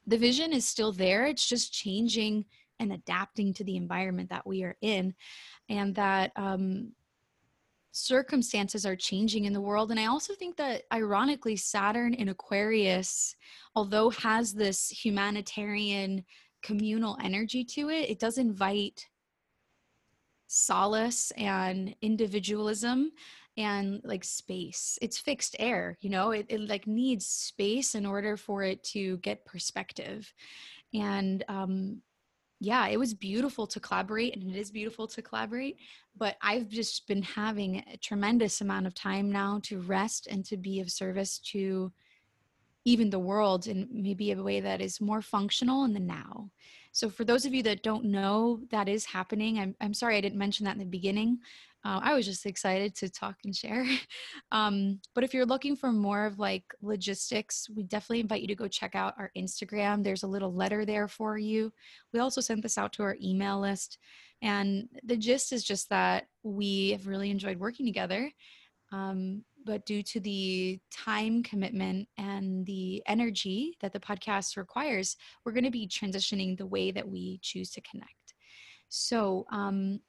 [0.07, 2.45] the vision is still there, it's just changing
[2.81, 5.13] and adapting to the environment that we are in
[5.69, 6.91] and that um,
[7.91, 9.91] circumstances are changing in the world.
[9.91, 13.35] And i also think that ironically saturn in aquarius
[13.75, 16.23] although has this humanitarian
[16.63, 19.07] communal energy to it it does invite
[20.47, 23.11] solace and individualism
[23.57, 24.97] and like space.
[25.01, 26.31] It's fixed air you know?
[26.31, 30.33] It, it like needs space in order for it to get perspective.
[30.93, 32.01] And um
[32.63, 35.77] yeah, it was beautiful to collaborate and it is beautiful to collaborate.
[36.15, 40.57] But I've just been having a tremendous amount of time now to rest and to
[40.57, 41.91] be of service to
[42.85, 46.51] even the world in maybe a way that is more functional in the now.
[46.91, 50.21] So, for those of you that don't know that is happening, I'm, I'm sorry I
[50.21, 51.39] didn't mention that in the beginning,
[51.83, 53.85] uh, I was just excited to talk and share.
[54.53, 58.55] Um, but if you're looking for more of like logistics, we definitely invite you to
[58.55, 60.03] go check out our Instagram.
[60.03, 61.71] There's a little letter there for you.
[62.11, 63.97] We also sent this out to our email list.
[64.41, 68.29] And the gist is just that we have really enjoyed working together.
[68.91, 75.15] Um, but due to the time commitment and the energy that the podcast requires,
[75.45, 78.33] we're going to be transitioning the way that we choose to connect.
[78.89, 80.01] So, um,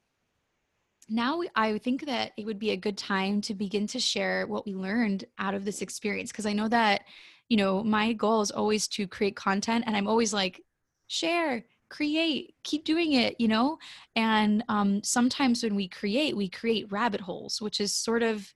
[1.09, 4.65] now I think that it would be a good time to begin to share what
[4.65, 7.03] we learned out of this experience because I know that
[7.49, 10.61] you know my goal is always to create content and I'm always like
[11.07, 13.77] share create keep doing it you know?
[14.15, 18.53] And um, sometimes when we create we create rabbit holes which is sort of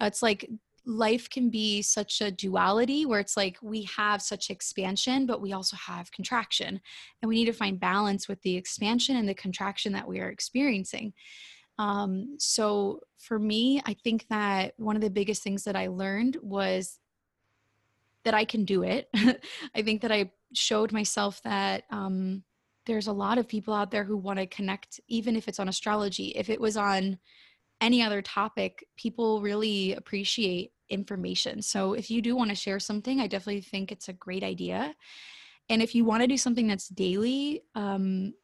[0.00, 0.48] it's like
[0.84, 5.52] life can be such a duality where it's like we have such expansion but we
[5.52, 6.80] also have contraction
[7.20, 10.28] and we need to find balance with the expansion and the contraction that we are
[10.28, 11.12] experiencing
[11.78, 16.36] um, so for me i think that one of the biggest things that i learned
[16.42, 16.98] was
[18.24, 19.08] that i can do it
[19.74, 22.42] i think that i showed myself that um,
[22.84, 25.68] there's a lot of people out there who want to connect even if it's on
[25.68, 27.18] astrology if it was on
[27.82, 31.60] any other topic, people really appreciate information.
[31.60, 34.94] So if you do want to share something, I definitely think it's a great idea.
[35.68, 38.34] And if you want to do something that's daily, um,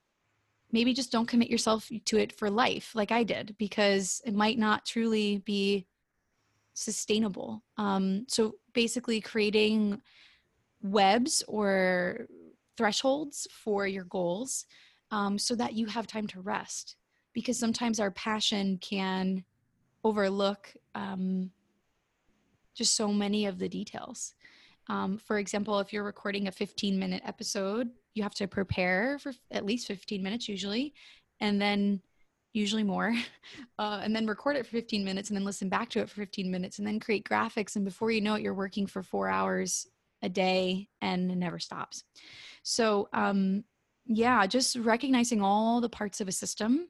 [0.72, 4.58] maybe just don't commit yourself to it for life like I did because it might
[4.58, 5.86] not truly be
[6.74, 7.62] sustainable.
[7.76, 10.00] Um, so basically, creating
[10.82, 12.26] webs or
[12.76, 14.66] thresholds for your goals
[15.10, 16.96] um, so that you have time to rest
[17.32, 19.44] because sometimes our passion can
[20.04, 21.50] overlook um,
[22.74, 24.34] just so many of the details.
[24.88, 29.32] Um, for example, if you're recording a 15 minute episode, you have to prepare for
[29.50, 30.92] at least 15 minutes usually,
[31.40, 32.02] and then
[32.52, 33.14] usually more,
[33.78, 36.16] uh, and then record it for 15 minutes and then listen back to it for
[36.16, 37.76] 15 minutes and then create graphics.
[37.76, 39.86] And before you know it, you're working for four hours
[40.22, 42.04] a day and it never stops.
[42.62, 43.64] So, um,
[44.06, 46.88] yeah, just recognizing all the parts of a system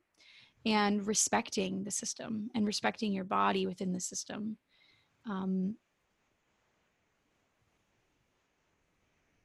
[0.64, 4.57] and respecting the system and respecting your body within the system.
[5.29, 5.76] Um,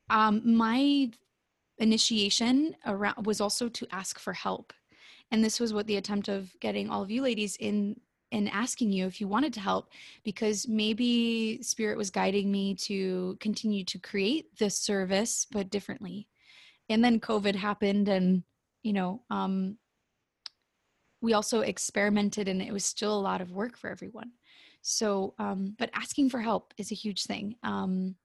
[0.09, 1.09] um, my
[1.78, 4.74] initiation around was also to ask for help,
[5.32, 7.99] and this was what the attempt of getting all of you ladies in
[8.32, 9.89] and asking you if you wanted to help
[10.24, 16.28] because maybe spirit was guiding me to continue to create this service but differently.
[16.89, 18.43] And then covid happened and
[18.82, 19.78] you know um,
[21.21, 24.32] we also experimented and it was still a lot of work for everyone.
[24.82, 27.55] So um, but asking for help is a huge thing.
[27.63, 28.15] Um,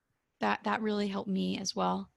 [0.41, 2.09] that that really helped me as well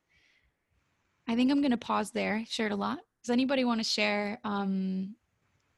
[1.31, 2.43] i think i'm going to pause there.
[2.49, 2.99] Shared a lot.
[3.23, 5.15] Does anybody want to share um,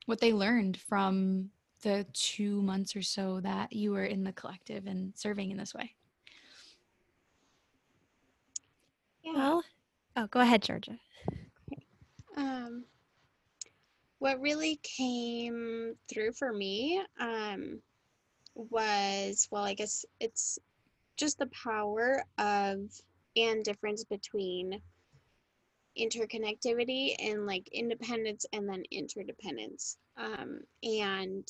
[0.08, 1.51] what they learned from
[1.84, 5.74] the two months or so that you were in the collective and serving in this
[5.76, 5.93] way?
[9.24, 9.34] Yeah.
[9.36, 9.64] well
[10.18, 10.97] oh go ahead georgia.
[12.36, 12.86] Um
[14.20, 17.80] what really came through for me um,
[18.56, 20.58] was well i guess it's
[21.18, 22.80] just the power of
[23.36, 24.82] and difference between
[26.00, 31.48] interconnectivity and like independence and then interdependence um, and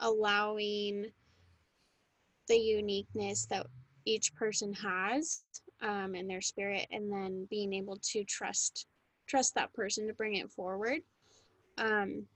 [0.00, 1.06] allowing
[2.48, 3.66] the uniqueness that
[4.04, 5.42] each person has
[5.82, 8.86] um, in their spirit and then being able to trust
[9.28, 11.00] trust that person to bring it forward
[11.78, 12.26] um,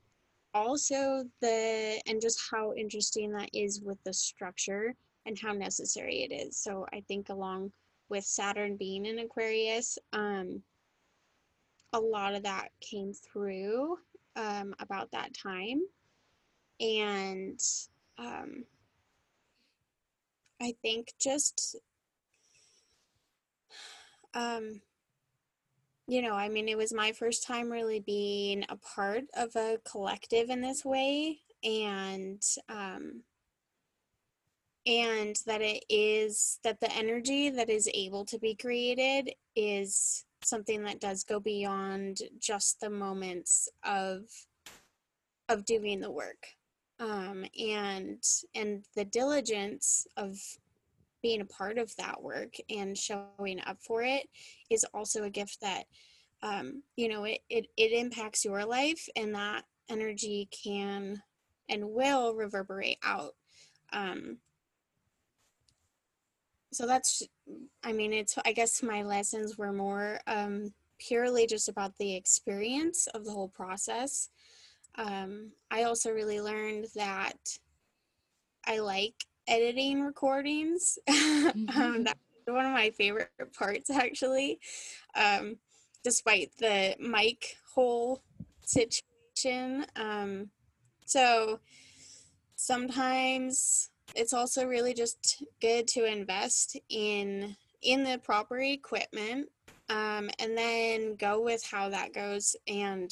[0.53, 6.33] also the and just how interesting that is with the structure and how necessary it
[6.33, 6.57] is.
[6.57, 7.71] So I think along
[8.09, 10.61] with Saturn being in Aquarius, um,
[11.93, 13.97] a lot of that came through
[14.35, 15.81] um, about that time.
[16.79, 17.59] And
[18.17, 18.65] um,
[20.61, 21.77] I think just
[24.33, 24.81] um,
[26.07, 29.79] you know, I mean, it was my first time really being a part of a
[29.89, 33.23] collective in this way, and um,
[34.85, 40.83] and that it is that the energy that is able to be created is something
[40.83, 44.21] that does go beyond just the moments of
[45.49, 46.47] of doing the work.
[46.99, 48.23] Um, and
[48.53, 50.37] and the diligence of
[51.21, 54.29] being a part of that work and showing up for it
[54.69, 55.85] is also a gift that
[56.41, 61.21] um, you know it, it it impacts your life and that energy can
[61.69, 63.33] and will reverberate out.
[63.91, 64.37] Um,
[66.75, 67.23] so that's
[67.83, 73.07] i mean it's i guess my lessons were more um, purely just about the experience
[73.07, 74.29] of the whole process
[74.97, 77.57] um, i also really learned that
[78.67, 80.97] i like editing recordings.
[81.55, 81.81] Mm-hmm.
[81.81, 84.59] um, that's one of my favorite parts, actually,
[85.15, 85.57] um,
[86.03, 88.21] despite the mic hole
[88.65, 89.85] situation.
[89.95, 90.49] Um,
[91.05, 91.59] so
[92.55, 99.47] sometimes it's also really just good to invest in in the proper equipment
[99.89, 103.11] um, and then go with how that goes and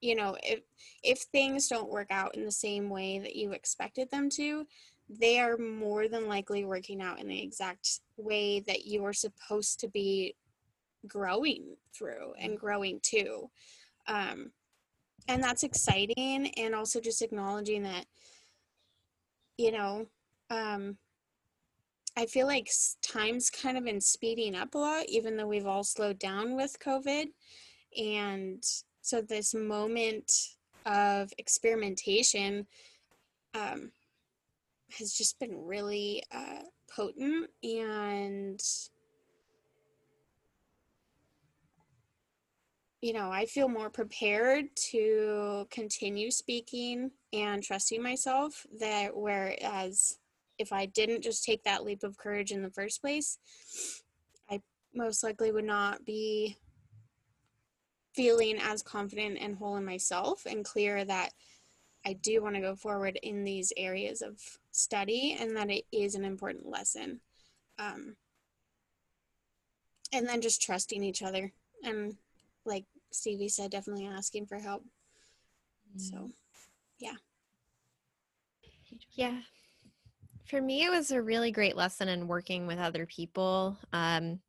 [0.00, 0.60] you know if
[1.02, 4.66] if things don't work out in the same way that you expected them to
[5.08, 9.80] they are more than likely working out in the exact way that you are supposed
[9.80, 10.34] to be
[11.06, 13.48] growing through and growing to
[14.06, 14.52] Um,
[15.28, 16.50] and that's exciting.
[16.56, 18.06] And also just acknowledging that,
[19.58, 20.06] you know,
[20.50, 20.96] um,
[22.16, 22.70] I feel like
[23.02, 26.78] time's kind of been speeding up a lot, even though we've all slowed down with
[26.80, 27.26] COVID.
[27.96, 28.64] And
[29.02, 30.32] so this moment
[30.86, 32.66] of experimentation
[33.54, 33.90] um,
[34.96, 38.60] has just been really uh, potent and
[43.00, 50.18] you know i feel more prepared to continue speaking and trusting myself that whereas
[50.58, 53.38] if i didn't just take that leap of courage in the first place
[54.50, 54.60] i
[54.94, 56.56] most likely would not be
[58.14, 61.32] feeling as confident and whole in myself and clear that
[62.04, 66.14] I do want to go forward in these areas of study and that it is
[66.14, 67.20] an important lesson.
[67.78, 68.16] Um,
[70.12, 71.52] and then just trusting each other.
[71.84, 72.16] And
[72.64, 74.84] like Stevie said, definitely asking for help.
[75.96, 76.30] So, mm.
[76.98, 77.14] Yeah.
[79.12, 79.40] Yeah.
[80.46, 83.76] For me, it was a really great lesson in working with other people.
[83.92, 84.40] Um,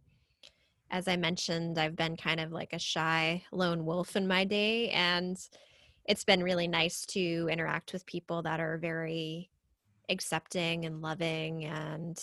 [0.91, 4.89] as I mentioned, I've been kind of like a shy lone wolf in my day.
[4.89, 5.38] And
[6.06, 9.50] it's been really nice to interact with people that are very
[10.10, 12.20] accepting and loving and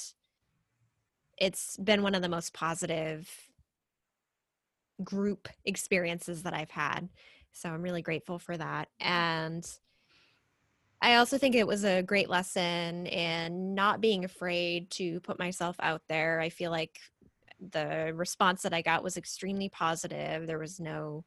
[1.39, 3.31] it's been one of the most positive
[5.05, 7.09] group experiences that I've had.
[7.53, 8.89] So I'm really grateful for that.
[9.01, 9.67] And
[11.07, 15.77] I also think it was a great lesson in not being afraid to put myself
[15.79, 16.41] out there.
[16.41, 16.99] I feel like
[17.61, 20.49] the response that I got was extremely positive.
[20.49, 21.25] There was no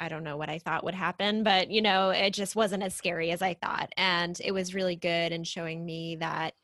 [0.00, 2.94] I don't know what I thought would happen, but you know, it just wasn't as
[2.94, 3.92] scary as I thought.
[3.98, 6.54] And it was really good in showing me that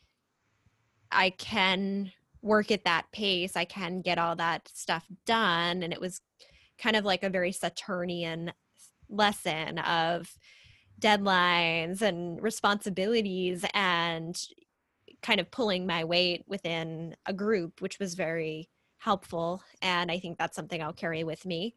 [1.12, 3.56] I can work at that pace.
[3.56, 5.82] I can get all that stuff done.
[5.82, 6.22] And it was
[6.78, 8.54] kind of like a very Saturnian
[9.10, 10.34] lesson of
[11.00, 14.40] deadlines and responsibilities and
[15.22, 18.68] kind of pulling my weight within a group, which was very
[18.98, 19.62] helpful.
[19.82, 21.74] And I think that's something I'll carry with me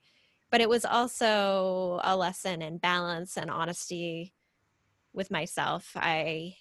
[0.52, 4.34] but it was also a lesson in balance and honesty
[5.14, 5.92] with myself.
[5.96, 6.56] I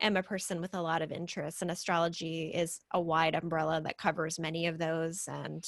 [0.00, 3.98] am a person with a lot of interests, and astrology is a wide umbrella that
[3.98, 5.28] covers many of those.
[5.28, 5.64] And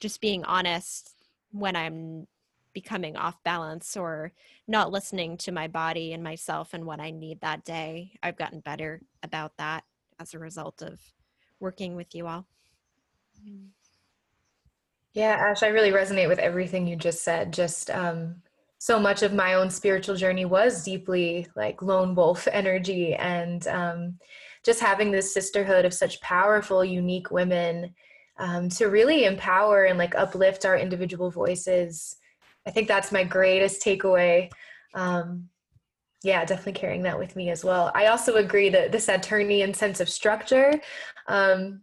[0.00, 1.14] just being honest
[1.52, 2.26] when I'm
[2.76, 4.32] becoming off balance or
[4.68, 8.60] not listening to my body and myself and what I need that day, I've gotten
[8.60, 9.84] better about that
[10.20, 11.00] as a result of
[11.58, 12.46] working with you all.
[13.40, 13.68] Mm-hmm.
[15.14, 17.50] Yeah, Ash, I really resonate with everything you just said.
[17.50, 18.42] Just um,
[18.76, 24.18] so much of my own spiritual journey was deeply like lone wolf energy, and um,
[24.66, 27.94] just having this sisterhood of such powerful, unique women
[28.36, 32.18] um, to really empower and like uplift our individual voices.
[32.66, 34.50] I think that's my greatest takeaway.
[34.94, 35.48] Um,
[36.22, 37.92] yeah, definitely carrying that with me as well.
[37.94, 40.72] I also agree that the Saturnian sense of structure
[41.28, 41.82] um,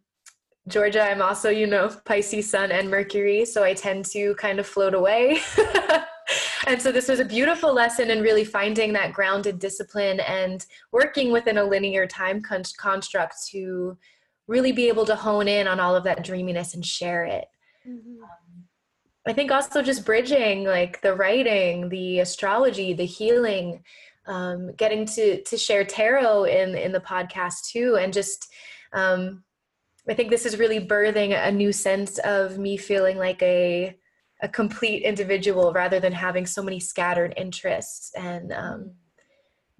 [0.67, 4.67] Georgia, I'm also, you know, Pisces Sun and Mercury, so I tend to kind of
[4.67, 5.39] float away.
[6.67, 11.33] and so this was a beautiful lesson in really finding that grounded discipline and working
[11.33, 13.97] within a linear time con- construct to
[14.47, 17.45] really be able to hone in on all of that dreaminess and share it.
[17.85, 18.23] Mm-hmm.
[19.25, 23.83] I think also just bridging like the writing, the astrology, the healing,
[24.25, 28.47] um, getting to to share tarot in in the podcast too, and just
[28.93, 29.43] um,
[30.09, 33.95] I think this is really birthing a new sense of me feeling like a
[34.41, 38.91] a complete individual rather than having so many scattered interests and um,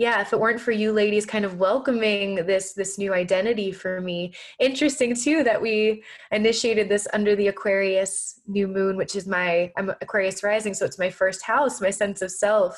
[0.04, 4.02] yeah if it weren't for you ladies kind of welcoming this this new identity for
[4.02, 9.72] me interesting too that we initiated this under the aquarius new moon which is my
[9.78, 12.76] i'm aquarius rising so it's my first house my sense of self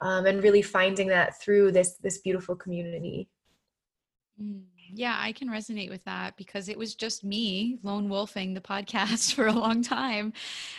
[0.00, 3.28] um, and really finding that through this this beautiful community
[4.42, 4.60] mm.
[4.90, 9.34] Yeah, I can resonate with that because it was just me lone wolfing the podcast
[9.34, 10.32] for a long time.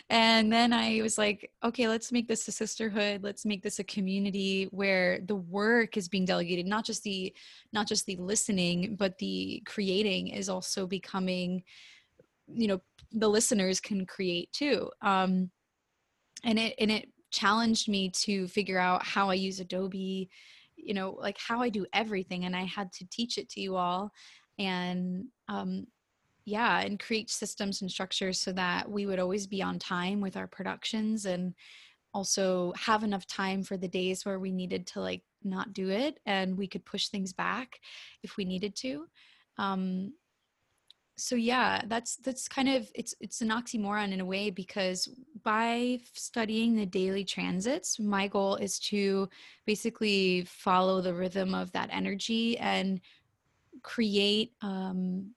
[0.10, 3.24] And then I was like, okay, let's make this a sisterhood.
[3.24, 7.34] Let's make this a community where the work is being delegated, not just the
[7.72, 11.64] not just the listening, but the creating is also becoming
[12.52, 12.82] you know,
[13.12, 14.90] the listeners can create too.
[15.02, 15.52] Um
[16.44, 20.30] and it and it challenged me to figure out how I use Adobe
[20.84, 23.76] you know like how i do everything and i had to teach it to you
[23.76, 24.12] all
[24.58, 25.86] and um
[26.46, 30.36] yeah and create systems and structures so that we would always be on time with
[30.36, 31.54] our productions and
[32.14, 36.20] also have enough time for the days where we needed to like not do it
[36.26, 37.80] and we could push things back
[38.24, 39.06] if we needed to.
[39.58, 40.14] Um
[41.20, 45.10] so yeah that's that's kind of it's it's an oxymoron in a way because
[45.44, 49.30] by studying the daily transits my goal is to
[49.66, 53.02] basically follow the rhythm of that energy and
[53.84, 55.32] create um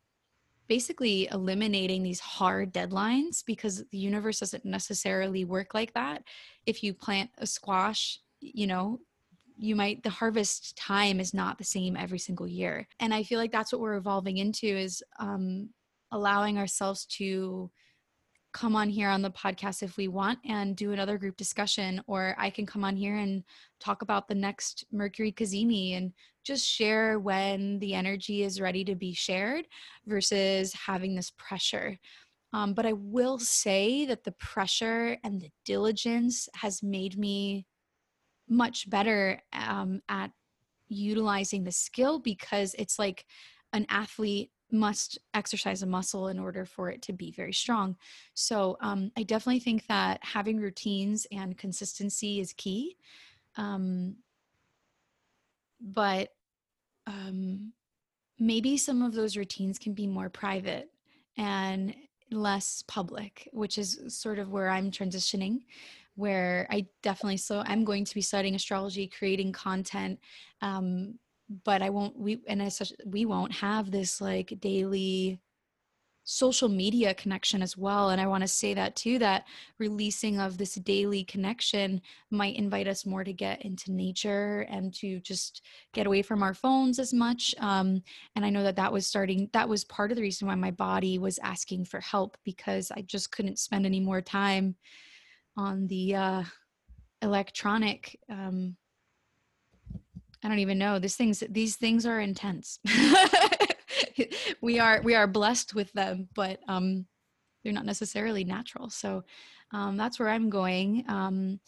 [0.68, 6.22] basically eliminating these hard deadlines because the universe doesn't necessarily work like that.
[6.64, 9.00] If you plant a squash you know
[9.56, 12.86] you might the harvest time is not the same every single year.
[13.00, 15.70] And i feel like that's what we're evolving into is um,
[16.10, 17.70] allowing ourselves to
[18.52, 22.34] come on here on the podcast if we want and do another group discussion or
[22.38, 23.42] i can come on here and
[23.80, 26.12] talk about the next mercury cazimi and
[26.44, 29.66] just share when the energy is ready to be shared
[30.06, 31.98] versus having this pressure.
[32.54, 37.66] Um, but i will say that the pressure and the diligence has made me
[38.52, 40.30] much better um, at
[40.88, 43.24] utilizing the skill because it's like
[43.72, 47.96] an athlete must exercise a muscle in order for it to be very strong.
[48.34, 52.96] So um, I definitely think that having routines and consistency is key.
[53.56, 54.16] Um,
[55.80, 56.30] but
[57.06, 57.72] um,
[58.38, 60.90] maybe some of those routines can be more private
[61.36, 61.94] and
[62.30, 65.60] less public, which is sort of where I'm transitioning
[66.14, 70.18] where I definitely so I'm going to be studying astrology, creating content,
[70.60, 71.18] um,
[71.64, 75.40] but I won't we and as such we won't have this like daily
[76.24, 78.10] social media connection as well.
[78.10, 79.44] And i want to say that too that
[79.78, 82.00] releasing of this daily connection
[82.30, 86.54] might invite us more to get into nature and to just get away from our
[86.54, 87.54] phones as much.
[87.58, 88.02] Um,
[88.36, 90.70] and i know that that was starting that was part of the reason why my
[90.70, 94.76] body was asking for help because i just couldn't spend any more time
[95.56, 96.42] on the uh,
[97.22, 98.76] electronic um,
[100.42, 102.78] i don't even know these things these things are intense
[104.60, 107.06] we are we are blessed with them but um,
[107.62, 109.22] they're not necessarily natural so
[109.72, 111.60] um, that's where i'm going um,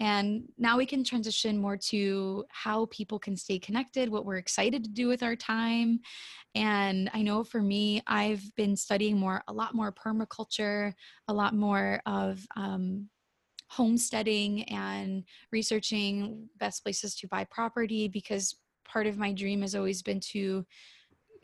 [0.00, 4.82] and now we can transition more to how people can stay connected, what we're excited
[4.82, 6.00] to do with our time.
[6.54, 10.94] And I know for me, I've been studying more, a lot more permaculture,
[11.28, 13.10] a lot more of um,
[13.70, 20.02] homesteading and researching best places to buy property because part of my dream has always
[20.02, 20.66] been to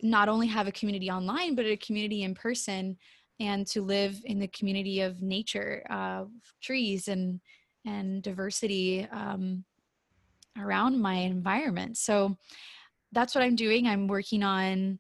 [0.02, 2.96] not only have a community online but a community in person
[3.38, 6.24] and to live in the community of nature uh,
[6.60, 7.40] trees and
[7.84, 9.64] and diversity um,
[10.58, 11.96] around my environment.
[11.96, 12.36] So
[13.12, 13.86] that's what i'm doing.
[13.86, 14.98] I'm working on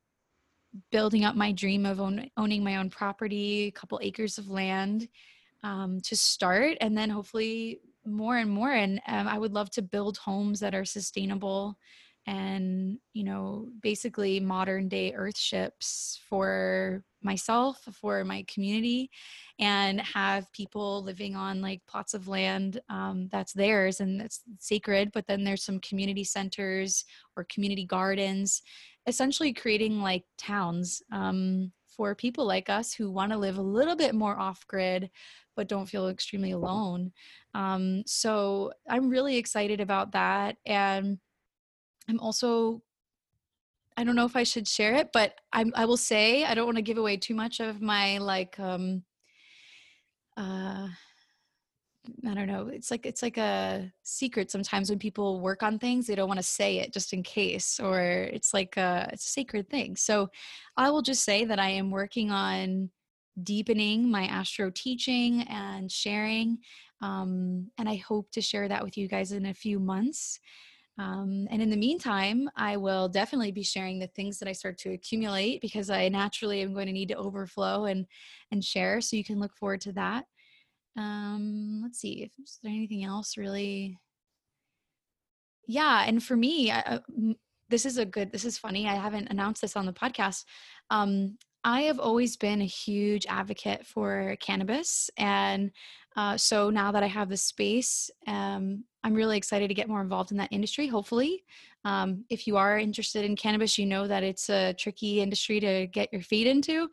[0.92, 5.08] building up my dream of own, owning my own property a couple acres of land
[5.62, 9.82] um, to start and then hopefully more and more and um, i would love to
[9.82, 11.76] build homes that are sustainable
[12.26, 19.10] and you know basically modern day earth ships for myself for my community
[19.58, 25.10] and have people living on like plots of land um, that's theirs and that's sacred
[25.12, 27.04] but then there's some community centers
[27.36, 28.62] or community gardens
[29.06, 33.96] essentially creating like towns um, for people like us who want to live a little
[33.96, 35.10] bit more off grid
[35.56, 37.12] but don't feel extremely alone.
[37.54, 40.56] Um, so I'm really excited about that.
[40.66, 41.18] And
[42.08, 42.82] I'm also,
[43.96, 46.66] I don't know if I should share it, but I'm, I will say, I don't
[46.66, 49.02] want to give away too much of my like, um,
[50.36, 50.88] uh,
[52.26, 52.68] I don't know.
[52.68, 56.38] It's like it's like a secret sometimes when people work on things, they don't want
[56.38, 59.96] to say it just in case, or it's like a it's a sacred thing.
[59.96, 60.30] So
[60.76, 62.90] I will just say that I am working on
[63.42, 66.58] deepening my astro teaching and sharing.
[67.02, 70.40] Um, and I hope to share that with you guys in a few months.
[70.98, 74.78] Um, and in the meantime, I will definitely be sharing the things that I start
[74.78, 78.06] to accumulate because I naturally am going to need to overflow and
[78.50, 79.02] and share.
[79.02, 80.24] So you can look forward to that.
[80.96, 83.98] Um, let's see if is there anything else really.
[85.66, 87.00] Yeah, and for me, I,
[87.68, 88.32] this is a good.
[88.32, 88.86] This is funny.
[88.86, 90.44] I haven't announced this on the podcast.
[90.90, 91.36] Um,
[91.66, 95.10] I have always been a huge advocate for cannabis.
[95.16, 95.72] And
[96.14, 100.00] uh, so now that I have the space, um, I'm really excited to get more
[100.00, 101.42] involved in that industry, hopefully.
[101.84, 105.88] Um, if you are interested in cannabis, you know that it's a tricky industry to
[105.88, 106.88] get your feet into,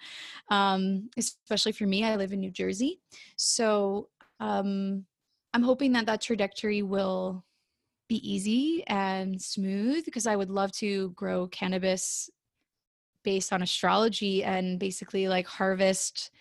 [0.50, 2.04] um, especially for me.
[2.04, 3.00] I live in New Jersey.
[3.36, 4.10] So
[4.40, 5.06] um,
[5.54, 7.46] I'm hoping that that trajectory will
[8.10, 12.32] be easy and smooth because I would love to grow cannabis
[13.24, 16.32] based on astrology and basically like harvest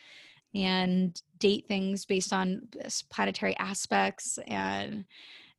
[0.55, 2.69] and date things based on
[3.11, 5.05] planetary aspects and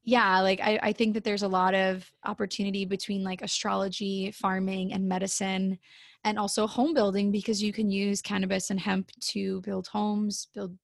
[0.05, 4.91] yeah, like I, I think that there's a lot of opportunity between like astrology, farming,
[4.91, 5.79] and medicine,
[6.25, 10.77] and also home building because you can use cannabis and hemp to build homes, build,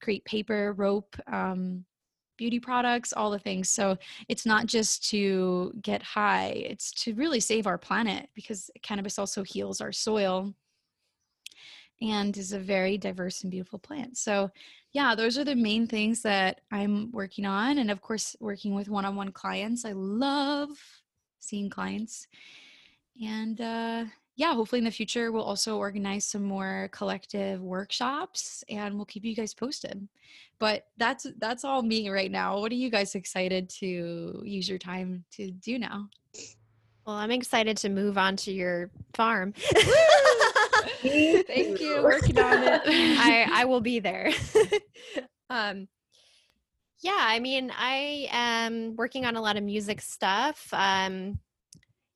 [0.00, 1.84] create paper, rope, um,
[2.40, 3.68] beauty products, all the things.
[3.68, 3.98] So
[4.30, 9.42] it's not just to get high, it's to really save our planet because cannabis also
[9.42, 10.54] heals our soil
[12.00, 14.16] and is a very diverse and beautiful plant.
[14.16, 14.50] So
[14.92, 17.76] yeah, those are the main things that I'm working on.
[17.76, 19.84] And of course, working with one on one clients.
[19.84, 20.70] I love
[21.40, 22.26] seeing clients.
[23.22, 24.04] And uh,
[24.40, 29.22] yeah, hopefully in the future, we'll also organize some more collective workshops and we'll keep
[29.22, 30.08] you guys posted.
[30.58, 32.58] But that's that's all me right now.
[32.58, 36.08] What are you guys excited to use your time to do now?
[37.06, 39.52] Well, I'm excited to move on to your farm.
[41.02, 42.02] Thank you.
[42.02, 42.80] Working on it.
[42.86, 44.32] I I will be there.
[45.50, 45.86] um
[47.02, 50.66] yeah, I mean, I am working on a lot of music stuff.
[50.72, 51.40] Um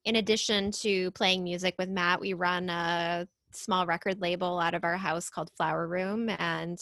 [0.05, 4.83] in addition to playing music with Matt, we run a small record label out of
[4.83, 6.77] our house called Flower Room and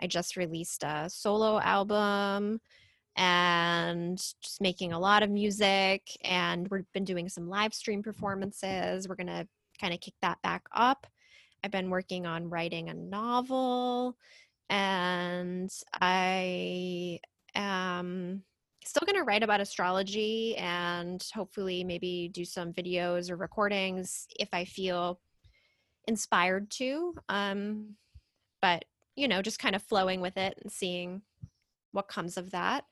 [0.00, 2.60] I just released a solo album
[3.16, 9.08] and just making a lot of music and we've been doing some live stream performances.
[9.08, 9.46] We're going to
[9.80, 11.06] kind of kick that back up.
[11.62, 14.16] I've been working on writing a novel,
[14.68, 17.20] and I
[17.54, 18.42] am
[18.84, 24.48] still going to write about astrology and hopefully maybe do some videos or recordings if
[24.52, 25.20] I feel
[26.06, 27.14] inspired to.
[27.28, 27.96] Um,
[28.62, 28.84] but,
[29.16, 31.22] you know, just kind of flowing with it and seeing
[31.92, 32.84] what comes of that.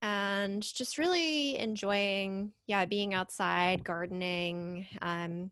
[0.00, 5.50] And just really enjoying, yeah, being outside, gardening, um,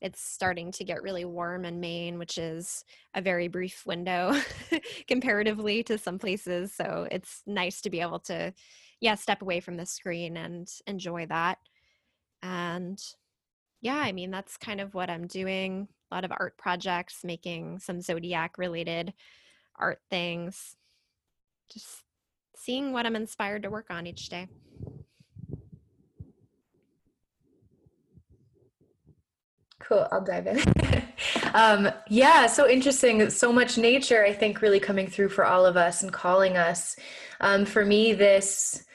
[0.00, 2.84] it's starting to get really warm in Maine, which is
[3.14, 4.38] a very brief window
[5.08, 6.72] comparatively to some places.
[6.74, 8.52] So it's nice to be able to,
[9.00, 11.58] yeah, step away from the screen and enjoy that.
[12.42, 13.02] And
[13.80, 15.88] yeah, I mean, that's kind of what I'm doing.
[16.10, 19.12] A lot of art projects, making some zodiac related
[19.78, 20.76] art things,
[21.72, 22.02] just
[22.56, 24.48] seeing what I'm inspired to work on each day.
[29.80, 30.60] Cool, I'll dive in.
[31.54, 33.28] um, yeah, so interesting.
[33.30, 36.96] So much nature, I think, really coming through for all of us and calling us.
[37.40, 38.85] Um, for me, this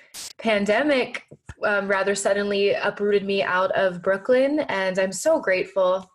[0.41, 1.27] pandemic
[1.63, 6.09] um, rather suddenly uprooted me out of Brooklyn, and I'm so grateful.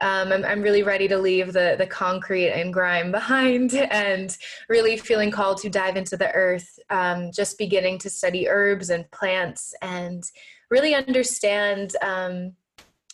[0.00, 4.36] Um, I'm, I'm really ready to leave the, the concrete and grime behind and
[4.68, 9.10] really feeling called to dive into the earth, um, just beginning to study herbs and
[9.10, 10.22] plants and
[10.70, 12.52] really understand um,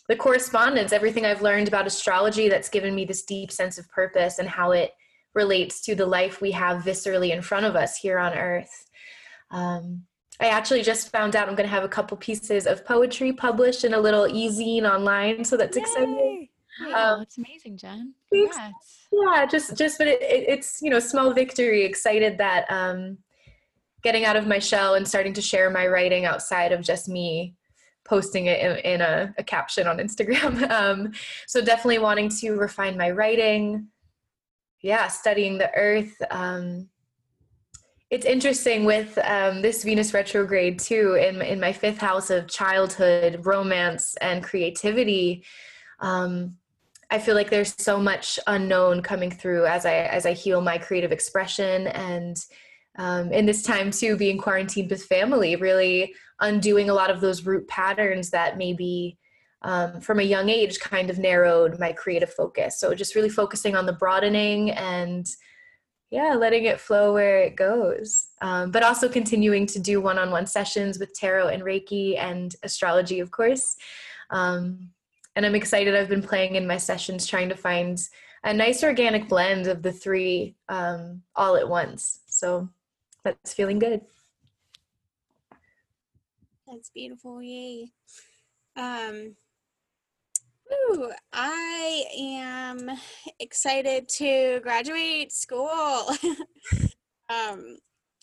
[0.09, 4.39] the correspondence, everything I've learned about astrology that's given me this deep sense of purpose
[4.39, 4.93] and how it
[5.35, 8.91] relates to the life we have viscerally in front of us here on earth.
[9.51, 10.05] Um,
[10.43, 13.85] I actually just found out I'm going to have a couple pieces of poetry published
[13.85, 15.83] in a little e-zine online, so that's Yay!
[15.83, 16.49] exciting.
[16.81, 18.15] Wow, um, it's amazing, Jen.
[18.33, 19.07] Congrats.
[19.13, 21.85] Yeah, just just but it, it, it's you know small victory.
[21.85, 23.19] Excited that um,
[24.03, 27.55] getting out of my shell and starting to share my writing outside of just me
[28.05, 30.69] posting it in, in a, a, caption on Instagram.
[30.71, 31.13] Um,
[31.47, 33.87] so definitely wanting to refine my writing.
[34.81, 36.21] Yeah, studying the earth.
[36.31, 36.89] Um,
[38.13, 43.47] it's interesting with um, this Venus retrograde too, in, in my fifth house of childhood,
[43.47, 45.47] romance, and creativity.
[45.99, 46.59] Um,
[47.11, 50.77] I feel like there's so much unknown coming through as I as I heal my
[50.77, 52.37] creative expression and
[52.99, 57.47] um, in this time too being quarantined with family really undoing a lot of those
[57.47, 59.19] root patterns that maybe
[59.63, 63.77] um, from a young age kind of narrowed my creative focus so just really focusing
[63.77, 65.27] on the broadening and
[66.13, 71.01] yeah letting it flow where it goes um, but also continuing to do one-on-one sessions
[71.01, 73.77] with tarot and reiki and astrology of course
[74.31, 74.89] um,
[75.35, 78.09] and i'm excited i've been playing in my sessions trying to find
[78.45, 82.69] a nice organic blend of the three um, all at once so
[83.25, 84.01] that's feeling good.
[86.67, 87.43] That's beautiful.
[87.43, 87.91] Yay.
[88.77, 89.37] Um,
[91.33, 92.91] I am
[93.41, 96.07] excited to graduate school.
[97.29, 97.79] um,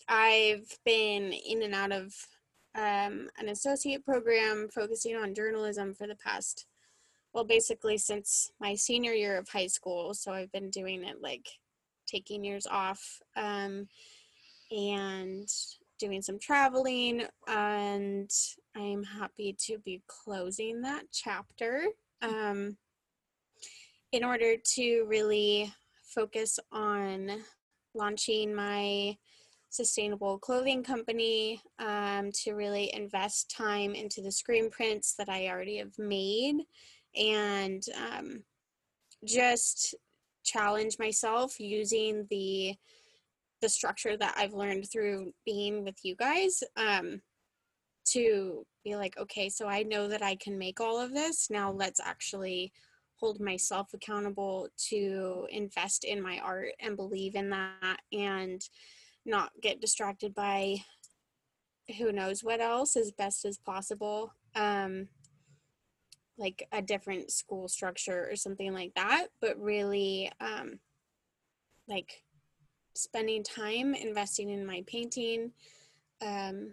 [0.08, 2.14] I've been in and out of
[2.74, 6.66] um, an associate program focusing on journalism for the past,
[7.32, 10.14] well, basically since my senior year of high school.
[10.14, 11.48] So I've been doing it like
[12.06, 13.20] taking years off.
[13.36, 13.88] Um,
[14.70, 15.48] and
[15.98, 18.30] doing some traveling and
[18.76, 21.88] i'm happy to be closing that chapter
[22.22, 22.76] um,
[24.12, 25.72] in order to really
[26.14, 27.30] focus on
[27.94, 29.16] launching my
[29.70, 35.78] sustainable clothing company um, to really invest time into the screen prints that I already
[35.78, 36.62] have made
[37.16, 38.42] and um,
[39.24, 39.94] just
[40.44, 42.74] challenge myself using the
[43.60, 47.20] the structure that I've learned through being with you guys um,
[48.12, 51.48] to be like, okay, so I know that I can make all of this.
[51.50, 52.72] Now let's actually
[53.16, 58.62] hold myself accountable to invest in my art and believe in that and
[59.26, 60.76] not get distracted by
[61.98, 64.32] who knows what else as best as possible.
[64.54, 65.08] Um,
[66.38, 70.80] like a different school structure or something like that, but really um,
[71.86, 72.22] like
[72.94, 75.52] spending time investing in my painting,
[76.22, 76.72] um,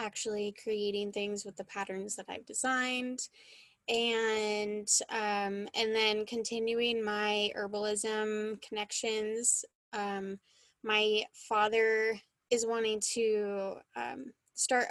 [0.00, 3.20] actually creating things with the patterns that I've designed,
[3.88, 9.64] and um, and then continuing my herbalism connections.
[9.92, 10.38] Um,
[10.82, 12.18] my father
[12.50, 14.86] is wanting to um, start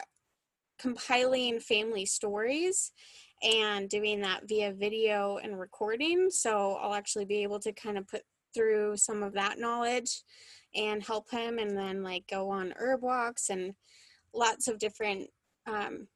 [0.80, 2.92] compiling family stories
[3.42, 6.30] and doing that via video and recording.
[6.30, 8.22] So I'll actually be able to kind of put
[8.54, 10.24] through some of that knowledge
[10.76, 13.74] and help him and then like go on herb walks and
[14.34, 15.30] lots of different
[15.68, 16.08] um,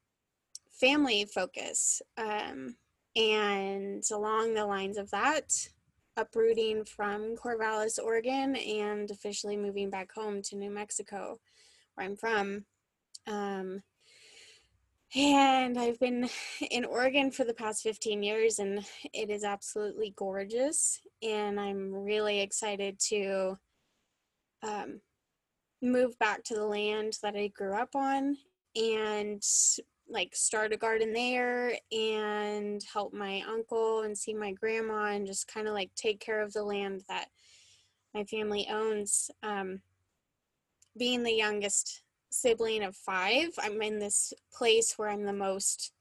[0.71, 2.01] family focus.
[2.17, 2.75] Um,
[3.15, 5.51] and along the lines of that,
[6.17, 11.39] uprooting from Corvallis, Oregon, and officially moving back home to New Mexico,
[11.95, 12.65] where I'm from.
[13.27, 13.83] Um,
[15.15, 16.27] and I've been
[16.71, 18.83] in Oregon for the past 15 years, and
[19.13, 21.01] it is absolutely gorgeous.
[21.21, 23.57] And I'm really excited to
[24.63, 25.01] um,
[25.83, 28.37] move back to the land that I grew up on
[28.75, 29.43] and
[30.09, 35.47] like start a garden there and help my uncle and see my grandma and just
[35.47, 37.27] kind of like take care of the land that
[38.13, 39.29] my family owns.
[39.43, 39.81] Um,
[40.97, 45.91] being the youngest sibling of five, I'm in this place where I'm the most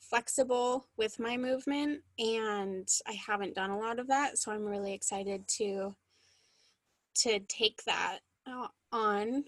[0.00, 4.38] flexible with my movement and I haven't done a lot of that.
[4.38, 5.94] So I'm really excited to
[7.16, 8.20] to take that
[8.92, 9.44] on.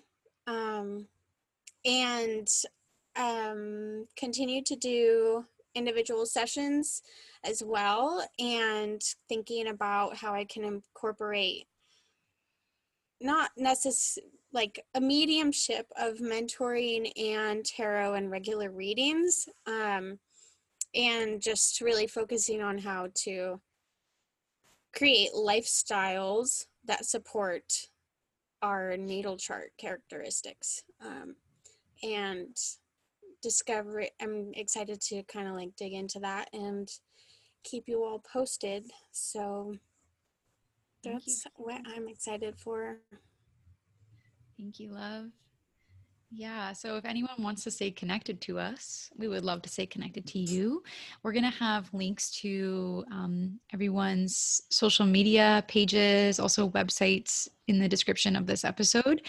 [0.46, 1.07] Um,
[1.84, 2.48] and
[3.16, 5.44] um, continue to do
[5.74, 7.03] individual sessions
[7.44, 11.66] as well and thinking about how I can incorporate
[13.20, 20.18] not necessarily like a mediumship of mentoring and tarot and regular readings um,
[20.94, 23.61] and just really focusing on how to
[24.92, 27.89] create lifestyles that support
[28.62, 31.34] our natal chart characteristics um,
[32.02, 32.56] and
[33.42, 36.90] discover i'm excited to kind of like dig into that and
[37.64, 38.90] keep you all posted.
[39.12, 39.76] So
[41.04, 42.98] that's what i'm excited for.
[44.58, 45.30] Thank you, love.
[46.33, 49.85] Yeah, so if anyone wants to stay connected to us, we would love to stay
[49.85, 50.85] connected to you.
[51.24, 57.89] We're going to have links to um, everyone's social media pages, also websites in the
[57.89, 59.22] description of this episode.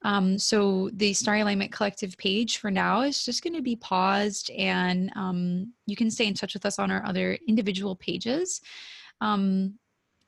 [0.00, 4.50] Um, so the Starry Alignment Collective page for now is just going to be paused,
[4.52, 8.62] and um, you can stay in touch with us on our other individual pages.
[9.20, 9.74] Um,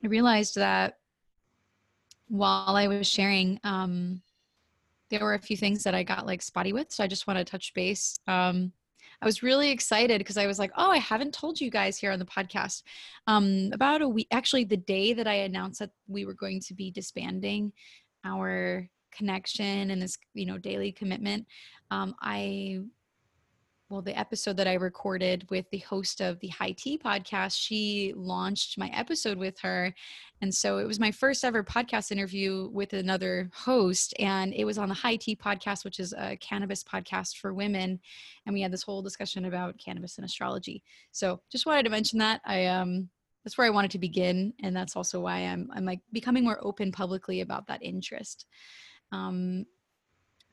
[0.04, 0.98] I realized that
[2.28, 4.20] while I was sharing, um,
[5.10, 6.92] there were a few things that I got like spotty with.
[6.92, 8.18] So I just want to touch base.
[8.26, 8.72] Um,
[9.20, 12.12] I was really excited because I was like, oh, I haven't told you guys here
[12.12, 12.82] on the podcast.
[13.26, 16.74] Um, about a week, actually, the day that I announced that we were going to
[16.74, 17.72] be disbanding
[18.24, 21.46] our connection and this, you know, daily commitment,
[21.90, 22.80] um, I
[23.90, 28.12] well, the episode that I recorded with the host of the High Tea podcast, she
[28.14, 29.94] launched my episode with her.
[30.42, 34.12] And so it was my first ever podcast interview with another host.
[34.18, 37.98] And it was on the High Tea podcast, which is a cannabis podcast for women.
[38.44, 40.82] And we had this whole discussion about cannabis and astrology.
[41.12, 42.42] So just wanted to mention that.
[42.44, 43.08] I, um,
[43.42, 44.52] that's where I wanted to begin.
[44.62, 48.44] And that's also why I'm, I'm like becoming more open publicly about that interest.
[49.12, 49.64] Um,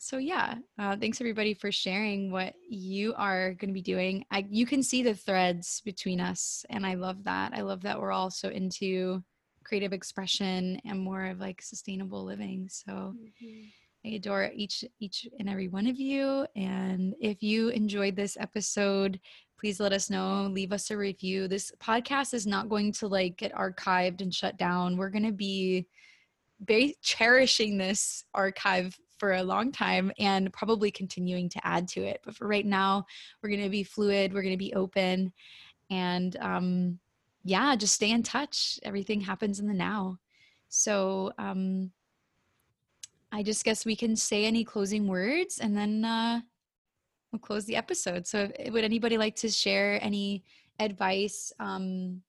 [0.05, 4.23] so yeah uh, thanks everybody for sharing what you are going to be doing.
[4.29, 7.53] I, you can see the threads between us and i love that.
[7.55, 9.23] I love that we're all so into
[9.63, 12.69] creative expression and more of like sustainable living.
[12.69, 13.61] So mm-hmm.
[14.05, 16.45] i adore each each and every one of you.
[16.55, 19.19] And if you enjoyed this episode
[19.59, 20.43] please let us know.
[20.51, 21.47] Leave us a review.
[21.47, 24.97] This podcast is not going to like get archived and shut down.
[24.97, 25.87] We're going to be
[26.59, 32.21] very cherishing this archive for a long time and probably continuing to add to it.
[32.23, 33.05] But for right now,
[33.41, 35.31] we're going to be fluid, we're going to be open,
[35.89, 36.99] and um,
[37.43, 38.79] yeah, just stay in touch.
[38.83, 40.17] Everything happens in the now.
[40.69, 41.91] So, um,
[43.31, 46.39] I just guess we can say any closing words and then uh,
[47.31, 48.25] we'll close the episode.
[48.25, 50.43] So, if, would anybody like to share any
[50.79, 52.21] advice um,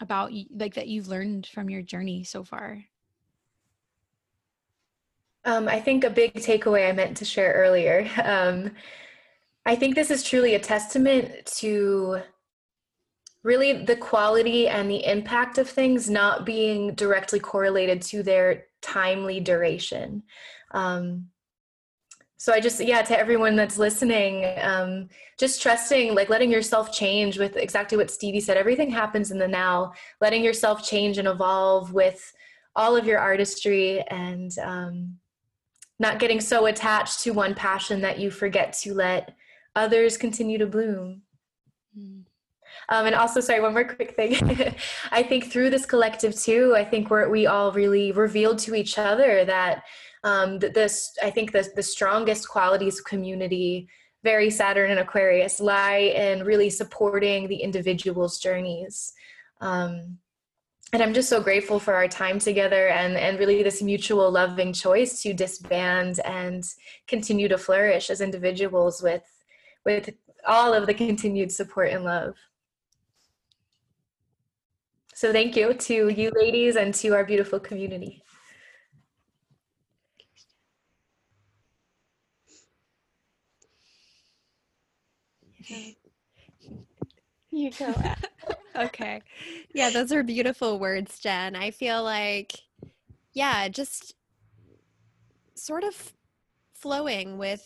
[0.00, 2.84] about like that you've learned from your journey so far?
[5.44, 8.08] Um, I think a big takeaway I meant to share earlier.
[8.24, 8.72] Um,
[9.66, 12.20] I think this is truly a testament to
[13.42, 19.40] really the quality and the impact of things not being directly correlated to their timely
[19.40, 20.22] duration.
[20.72, 21.28] Um,
[22.36, 27.38] so I just, yeah, to everyone that's listening, um, just trusting, like letting yourself change
[27.38, 28.58] with exactly what Stevie said.
[28.58, 32.34] Everything happens in the now, letting yourself change and evolve with
[32.76, 35.16] all of your artistry and um,
[35.98, 39.34] not getting so attached to one passion that you forget to let
[39.76, 41.22] others continue to bloom.
[41.96, 42.24] Mm.
[42.88, 44.74] Um, and also, sorry, one more quick thing.
[45.10, 48.98] I think through this collective too, I think we're, we all really revealed to each
[48.98, 49.84] other that
[50.22, 53.88] um, this, I think the, the strongest qualities of community,
[54.22, 59.12] very Saturn and Aquarius, lie in really supporting the individual's journeys.
[59.60, 60.18] Um,
[60.92, 64.72] and I'm just so grateful for our time together and, and really this mutual loving
[64.72, 66.64] choice to disband and
[67.08, 69.22] continue to flourish as individuals with
[69.84, 70.10] with
[70.46, 72.36] all of the continued support and love.
[75.14, 78.23] So thank you to you ladies and to our beautiful community.
[87.54, 87.94] You go.
[88.76, 89.22] okay.
[89.72, 91.54] Yeah, those are beautiful words, Jen.
[91.54, 92.52] I feel like,
[93.32, 94.14] yeah, just
[95.54, 96.12] sort of
[96.72, 97.64] flowing with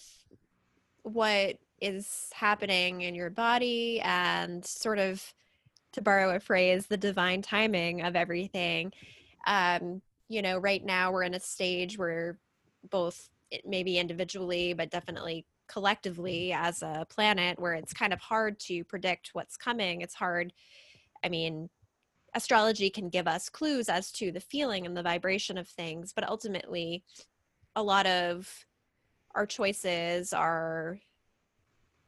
[1.05, 5.33] what is happening in your body and sort of
[5.93, 8.93] to borrow a phrase the divine timing of everything
[9.47, 12.37] um you know right now we're in a stage where
[12.91, 13.31] both
[13.65, 19.31] maybe individually but definitely collectively as a planet where it's kind of hard to predict
[19.35, 20.01] what's coming.
[20.01, 20.53] It's hard
[21.25, 21.69] i mean
[22.35, 26.29] astrology can give us clues as to the feeling and the vibration of things but
[26.29, 27.03] ultimately
[27.77, 28.67] a lot of
[29.35, 30.99] our choices are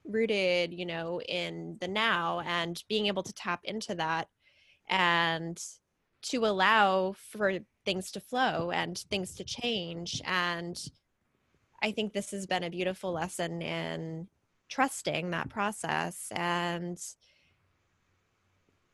[0.05, 4.29] rooted you know in the now and being able to tap into that
[4.89, 5.63] and
[6.23, 10.91] to allow for things to flow and things to change and
[11.83, 14.29] i think this has been a beautiful lesson in
[14.69, 16.99] trusting that process and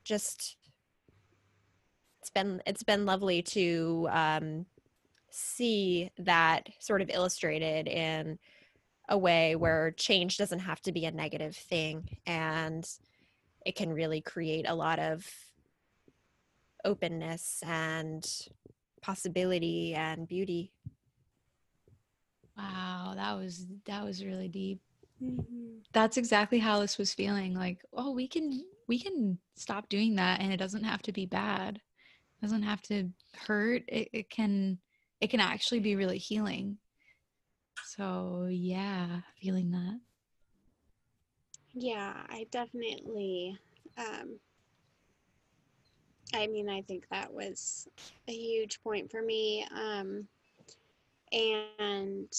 [0.04, 0.56] just
[2.20, 4.66] it's been it's been lovely to um,
[5.30, 8.38] see that sort of illustrated in
[9.08, 12.88] a way where change doesn't have to be a negative thing and
[13.64, 15.28] it can really create a lot of
[16.84, 18.26] openness and
[19.02, 20.72] possibility and beauty
[22.56, 24.80] wow that was that was really deep
[25.22, 25.78] mm-hmm.
[25.92, 30.40] that's exactly how this was feeling like oh we can we can stop doing that
[30.40, 33.08] and it doesn't have to be bad it doesn't have to
[33.46, 34.78] hurt it, it can
[35.20, 36.78] it can actually be really healing
[37.84, 40.00] so, yeah, feeling that.
[41.72, 43.56] Yeah, I definitely
[43.96, 44.38] um
[46.34, 47.86] I mean, I think that was
[48.28, 50.26] a huge point for me um
[51.32, 52.32] and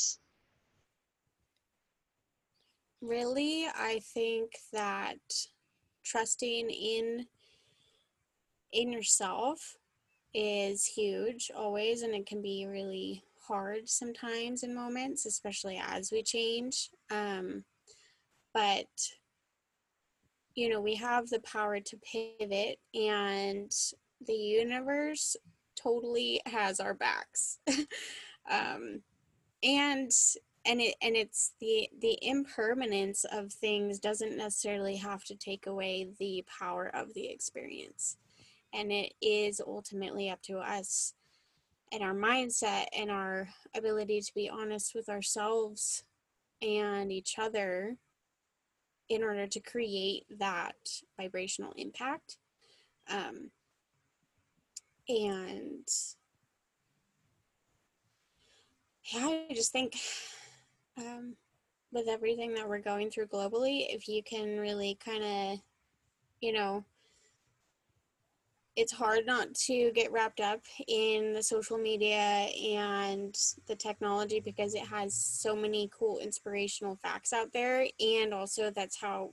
[3.02, 5.18] really I think that
[6.04, 7.26] trusting in
[8.74, 9.76] in yourself
[10.34, 16.22] is huge always and it can be really hard sometimes in moments, especially as we
[16.22, 16.90] change.
[17.10, 17.64] Um,
[18.54, 18.88] but,
[20.56, 23.72] you know, we have the power to pivot, and
[24.26, 25.36] the universe
[25.76, 27.60] totally has our backs.
[28.50, 29.02] um,
[29.64, 30.12] and
[30.66, 36.10] and it and it's the the impermanence of things doesn't necessarily have to take away
[36.20, 38.18] the power of the experience
[38.74, 41.14] and it is ultimately up to us
[41.92, 46.04] and our mindset and our ability to be honest with ourselves
[46.62, 47.96] and each other
[49.10, 50.76] in order to create that
[51.18, 52.38] vibrational impact.
[53.10, 53.52] Um,
[55.08, 55.88] and
[59.12, 59.96] yeah, I just think
[60.98, 61.36] um,
[61.92, 65.60] with everything that we're going through globally, if you can really kind of,
[66.42, 66.84] you know,
[68.76, 73.36] it's hard not to get wrapped up in the social media and
[73.66, 79.02] the technology because it has so many cool inspirational facts out there and also that's
[79.02, 79.32] how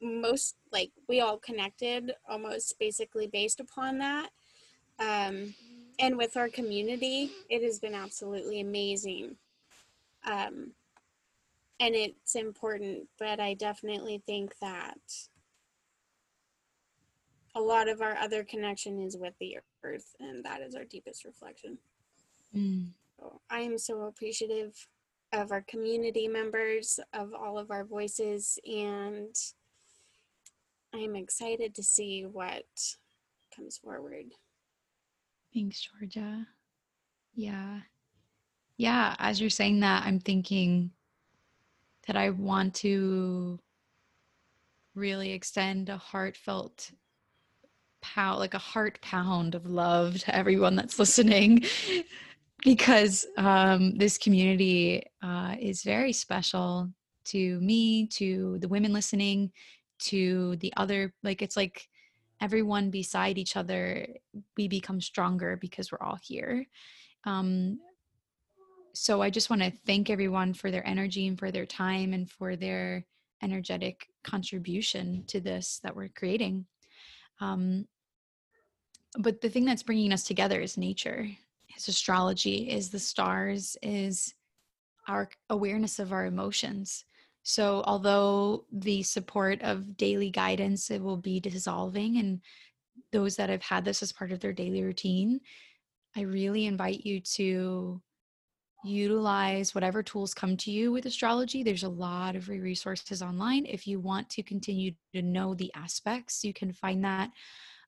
[0.00, 4.30] most like we all connected almost basically based upon that.
[4.98, 5.54] Um,
[6.00, 9.36] and with our community, it has been absolutely amazing.
[10.24, 10.72] Um,
[11.78, 14.98] and it's important, but I definitely think that
[17.54, 21.24] a lot of our other connection is with the earth, and that is our deepest
[21.24, 21.78] reflection.
[22.56, 22.88] Mm.
[23.18, 24.88] So I am so appreciative
[25.32, 29.34] of our community members, of all of our voices, and
[30.94, 32.64] I'm excited to see what
[33.54, 34.32] comes forward.
[35.52, 36.46] Thanks, Georgia.
[37.34, 37.80] Yeah.
[38.76, 40.92] Yeah, as you're saying that, I'm thinking
[42.06, 43.58] that I want to
[44.94, 46.90] really extend a heartfelt
[48.00, 51.64] pound, like a heart pound of love to everyone that's listening,
[52.64, 56.90] because um, this community uh, is very special
[57.26, 59.52] to me, to the women listening,
[59.98, 61.12] to the other.
[61.22, 61.88] Like it's like
[62.40, 64.06] everyone beside each other,
[64.56, 66.66] we become stronger because we're all here.
[67.24, 67.78] Um,
[68.92, 72.28] so I just want to thank everyone for their energy and for their time and
[72.28, 73.04] for their
[73.42, 76.66] energetic contribution to this that we're creating.
[77.40, 77.86] Um,
[79.18, 81.28] but the thing that's bringing us together is nature,
[81.76, 84.34] is astrology, is the stars, is
[85.08, 87.04] our awareness of our emotions.
[87.42, 92.40] So, although the support of daily guidance it will be dissolving, and
[93.12, 95.40] those that have had this as part of their daily routine,
[96.16, 98.02] I really invite you to
[98.84, 101.62] utilize whatever tools come to you with astrology.
[101.62, 103.66] There's a lot of resources online.
[103.66, 107.30] If you want to continue to know the aspects, you can find that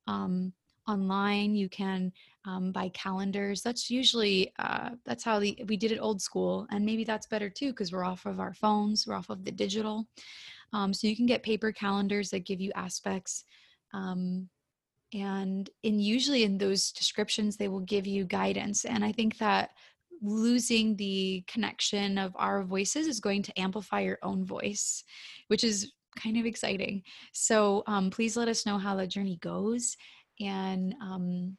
[0.07, 0.53] um,
[0.89, 1.55] online.
[1.55, 2.12] You can
[2.45, 3.62] um, buy calendars.
[3.62, 7.51] That's usually uh, that's how the, we did it old school, and maybe that's better
[7.51, 10.07] too because we're off of our phones, we're off of the digital.
[10.72, 13.45] Um, so you can get paper calendars that give you aspects.
[13.93, 14.49] Um,
[15.14, 19.72] and in usually in those descriptions they will give you guidance and i think that
[20.22, 25.05] losing the connection of our voices is going to amplify your own voice,
[25.49, 27.03] which is kind of exciting.
[27.33, 29.97] So um, please let us know how the journey goes.
[30.41, 31.57] And um,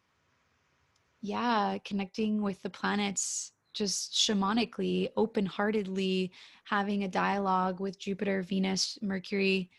[1.21, 6.31] yeah, connecting with the planets just shamanically, open heartedly,
[6.65, 9.69] having a dialogue with Jupiter, Venus, Mercury,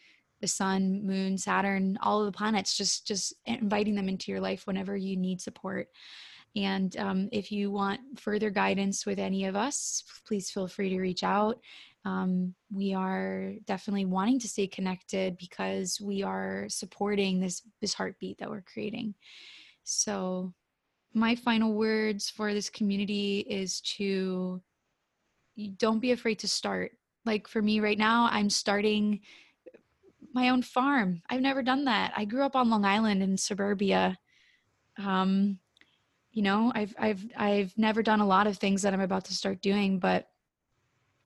[0.40, 4.66] the sun moon saturn all of the planets just just inviting them into your life
[4.66, 5.88] whenever you need support
[6.56, 11.00] and um, if you want further guidance with any of us, please feel free to
[11.00, 11.58] reach out.
[12.04, 18.38] Um, we are definitely wanting to stay connected because we are supporting this this heartbeat
[18.38, 19.14] that we're creating.
[19.84, 20.52] So,
[21.14, 24.60] my final words for this community is to
[25.78, 26.92] don't be afraid to start.
[27.24, 29.20] Like for me right now, I'm starting
[30.34, 31.22] my own farm.
[31.30, 32.12] I've never done that.
[32.16, 34.18] I grew up on Long Island in suburbia.
[34.98, 35.58] Um,
[36.34, 39.32] you know i've i've i've never done a lot of things that i'm about to
[39.32, 40.26] start doing but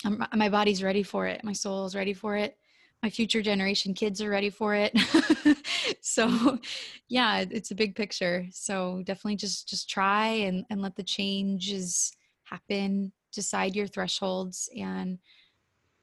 [0.05, 1.42] I'm, my body's ready for it.
[1.44, 2.57] My soul is ready for it.
[3.03, 4.96] My future generation kids are ready for it.
[6.01, 6.59] So
[7.09, 8.46] yeah it's a big picture.
[8.51, 12.12] So definitely just just try and and let the changes
[12.44, 13.12] happen.
[13.32, 15.18] Decide your thresholds and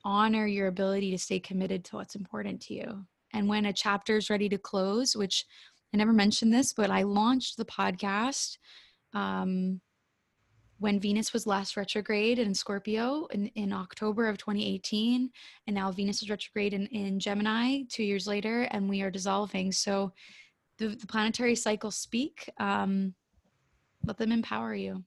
[0.03, 3.05] honor your ability to stay committed to what's important to you.
[3.33, 5.45] And when a chapter is ready to close which
[5.93, 8.57] i never mentioned this but i launched the podcast
[9.13, 9.81] um,
[10.79, 15.29] when Venus was last retrograde in Scorpio in, in October of 2018,
[15.67, 19.71] and now Venus is retrograde in, in Gemini two years later, and we are dissolving.
[19.71, 20.11] So
[20.77, 22.49] the, the planetary cycles speak.
[22.57, 23.13] Um,
[24.05, 25.03] let them empower you.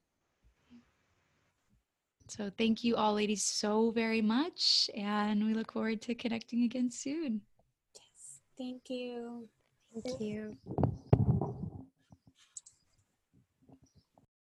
[2.29, 6.91] So thank you all, ladies, so very much, and we look forward to connecting again
[6.91, 7.41] soon.
[7.95, 9.49] Yes, thank you.
[9.95, 10.57] Thank you.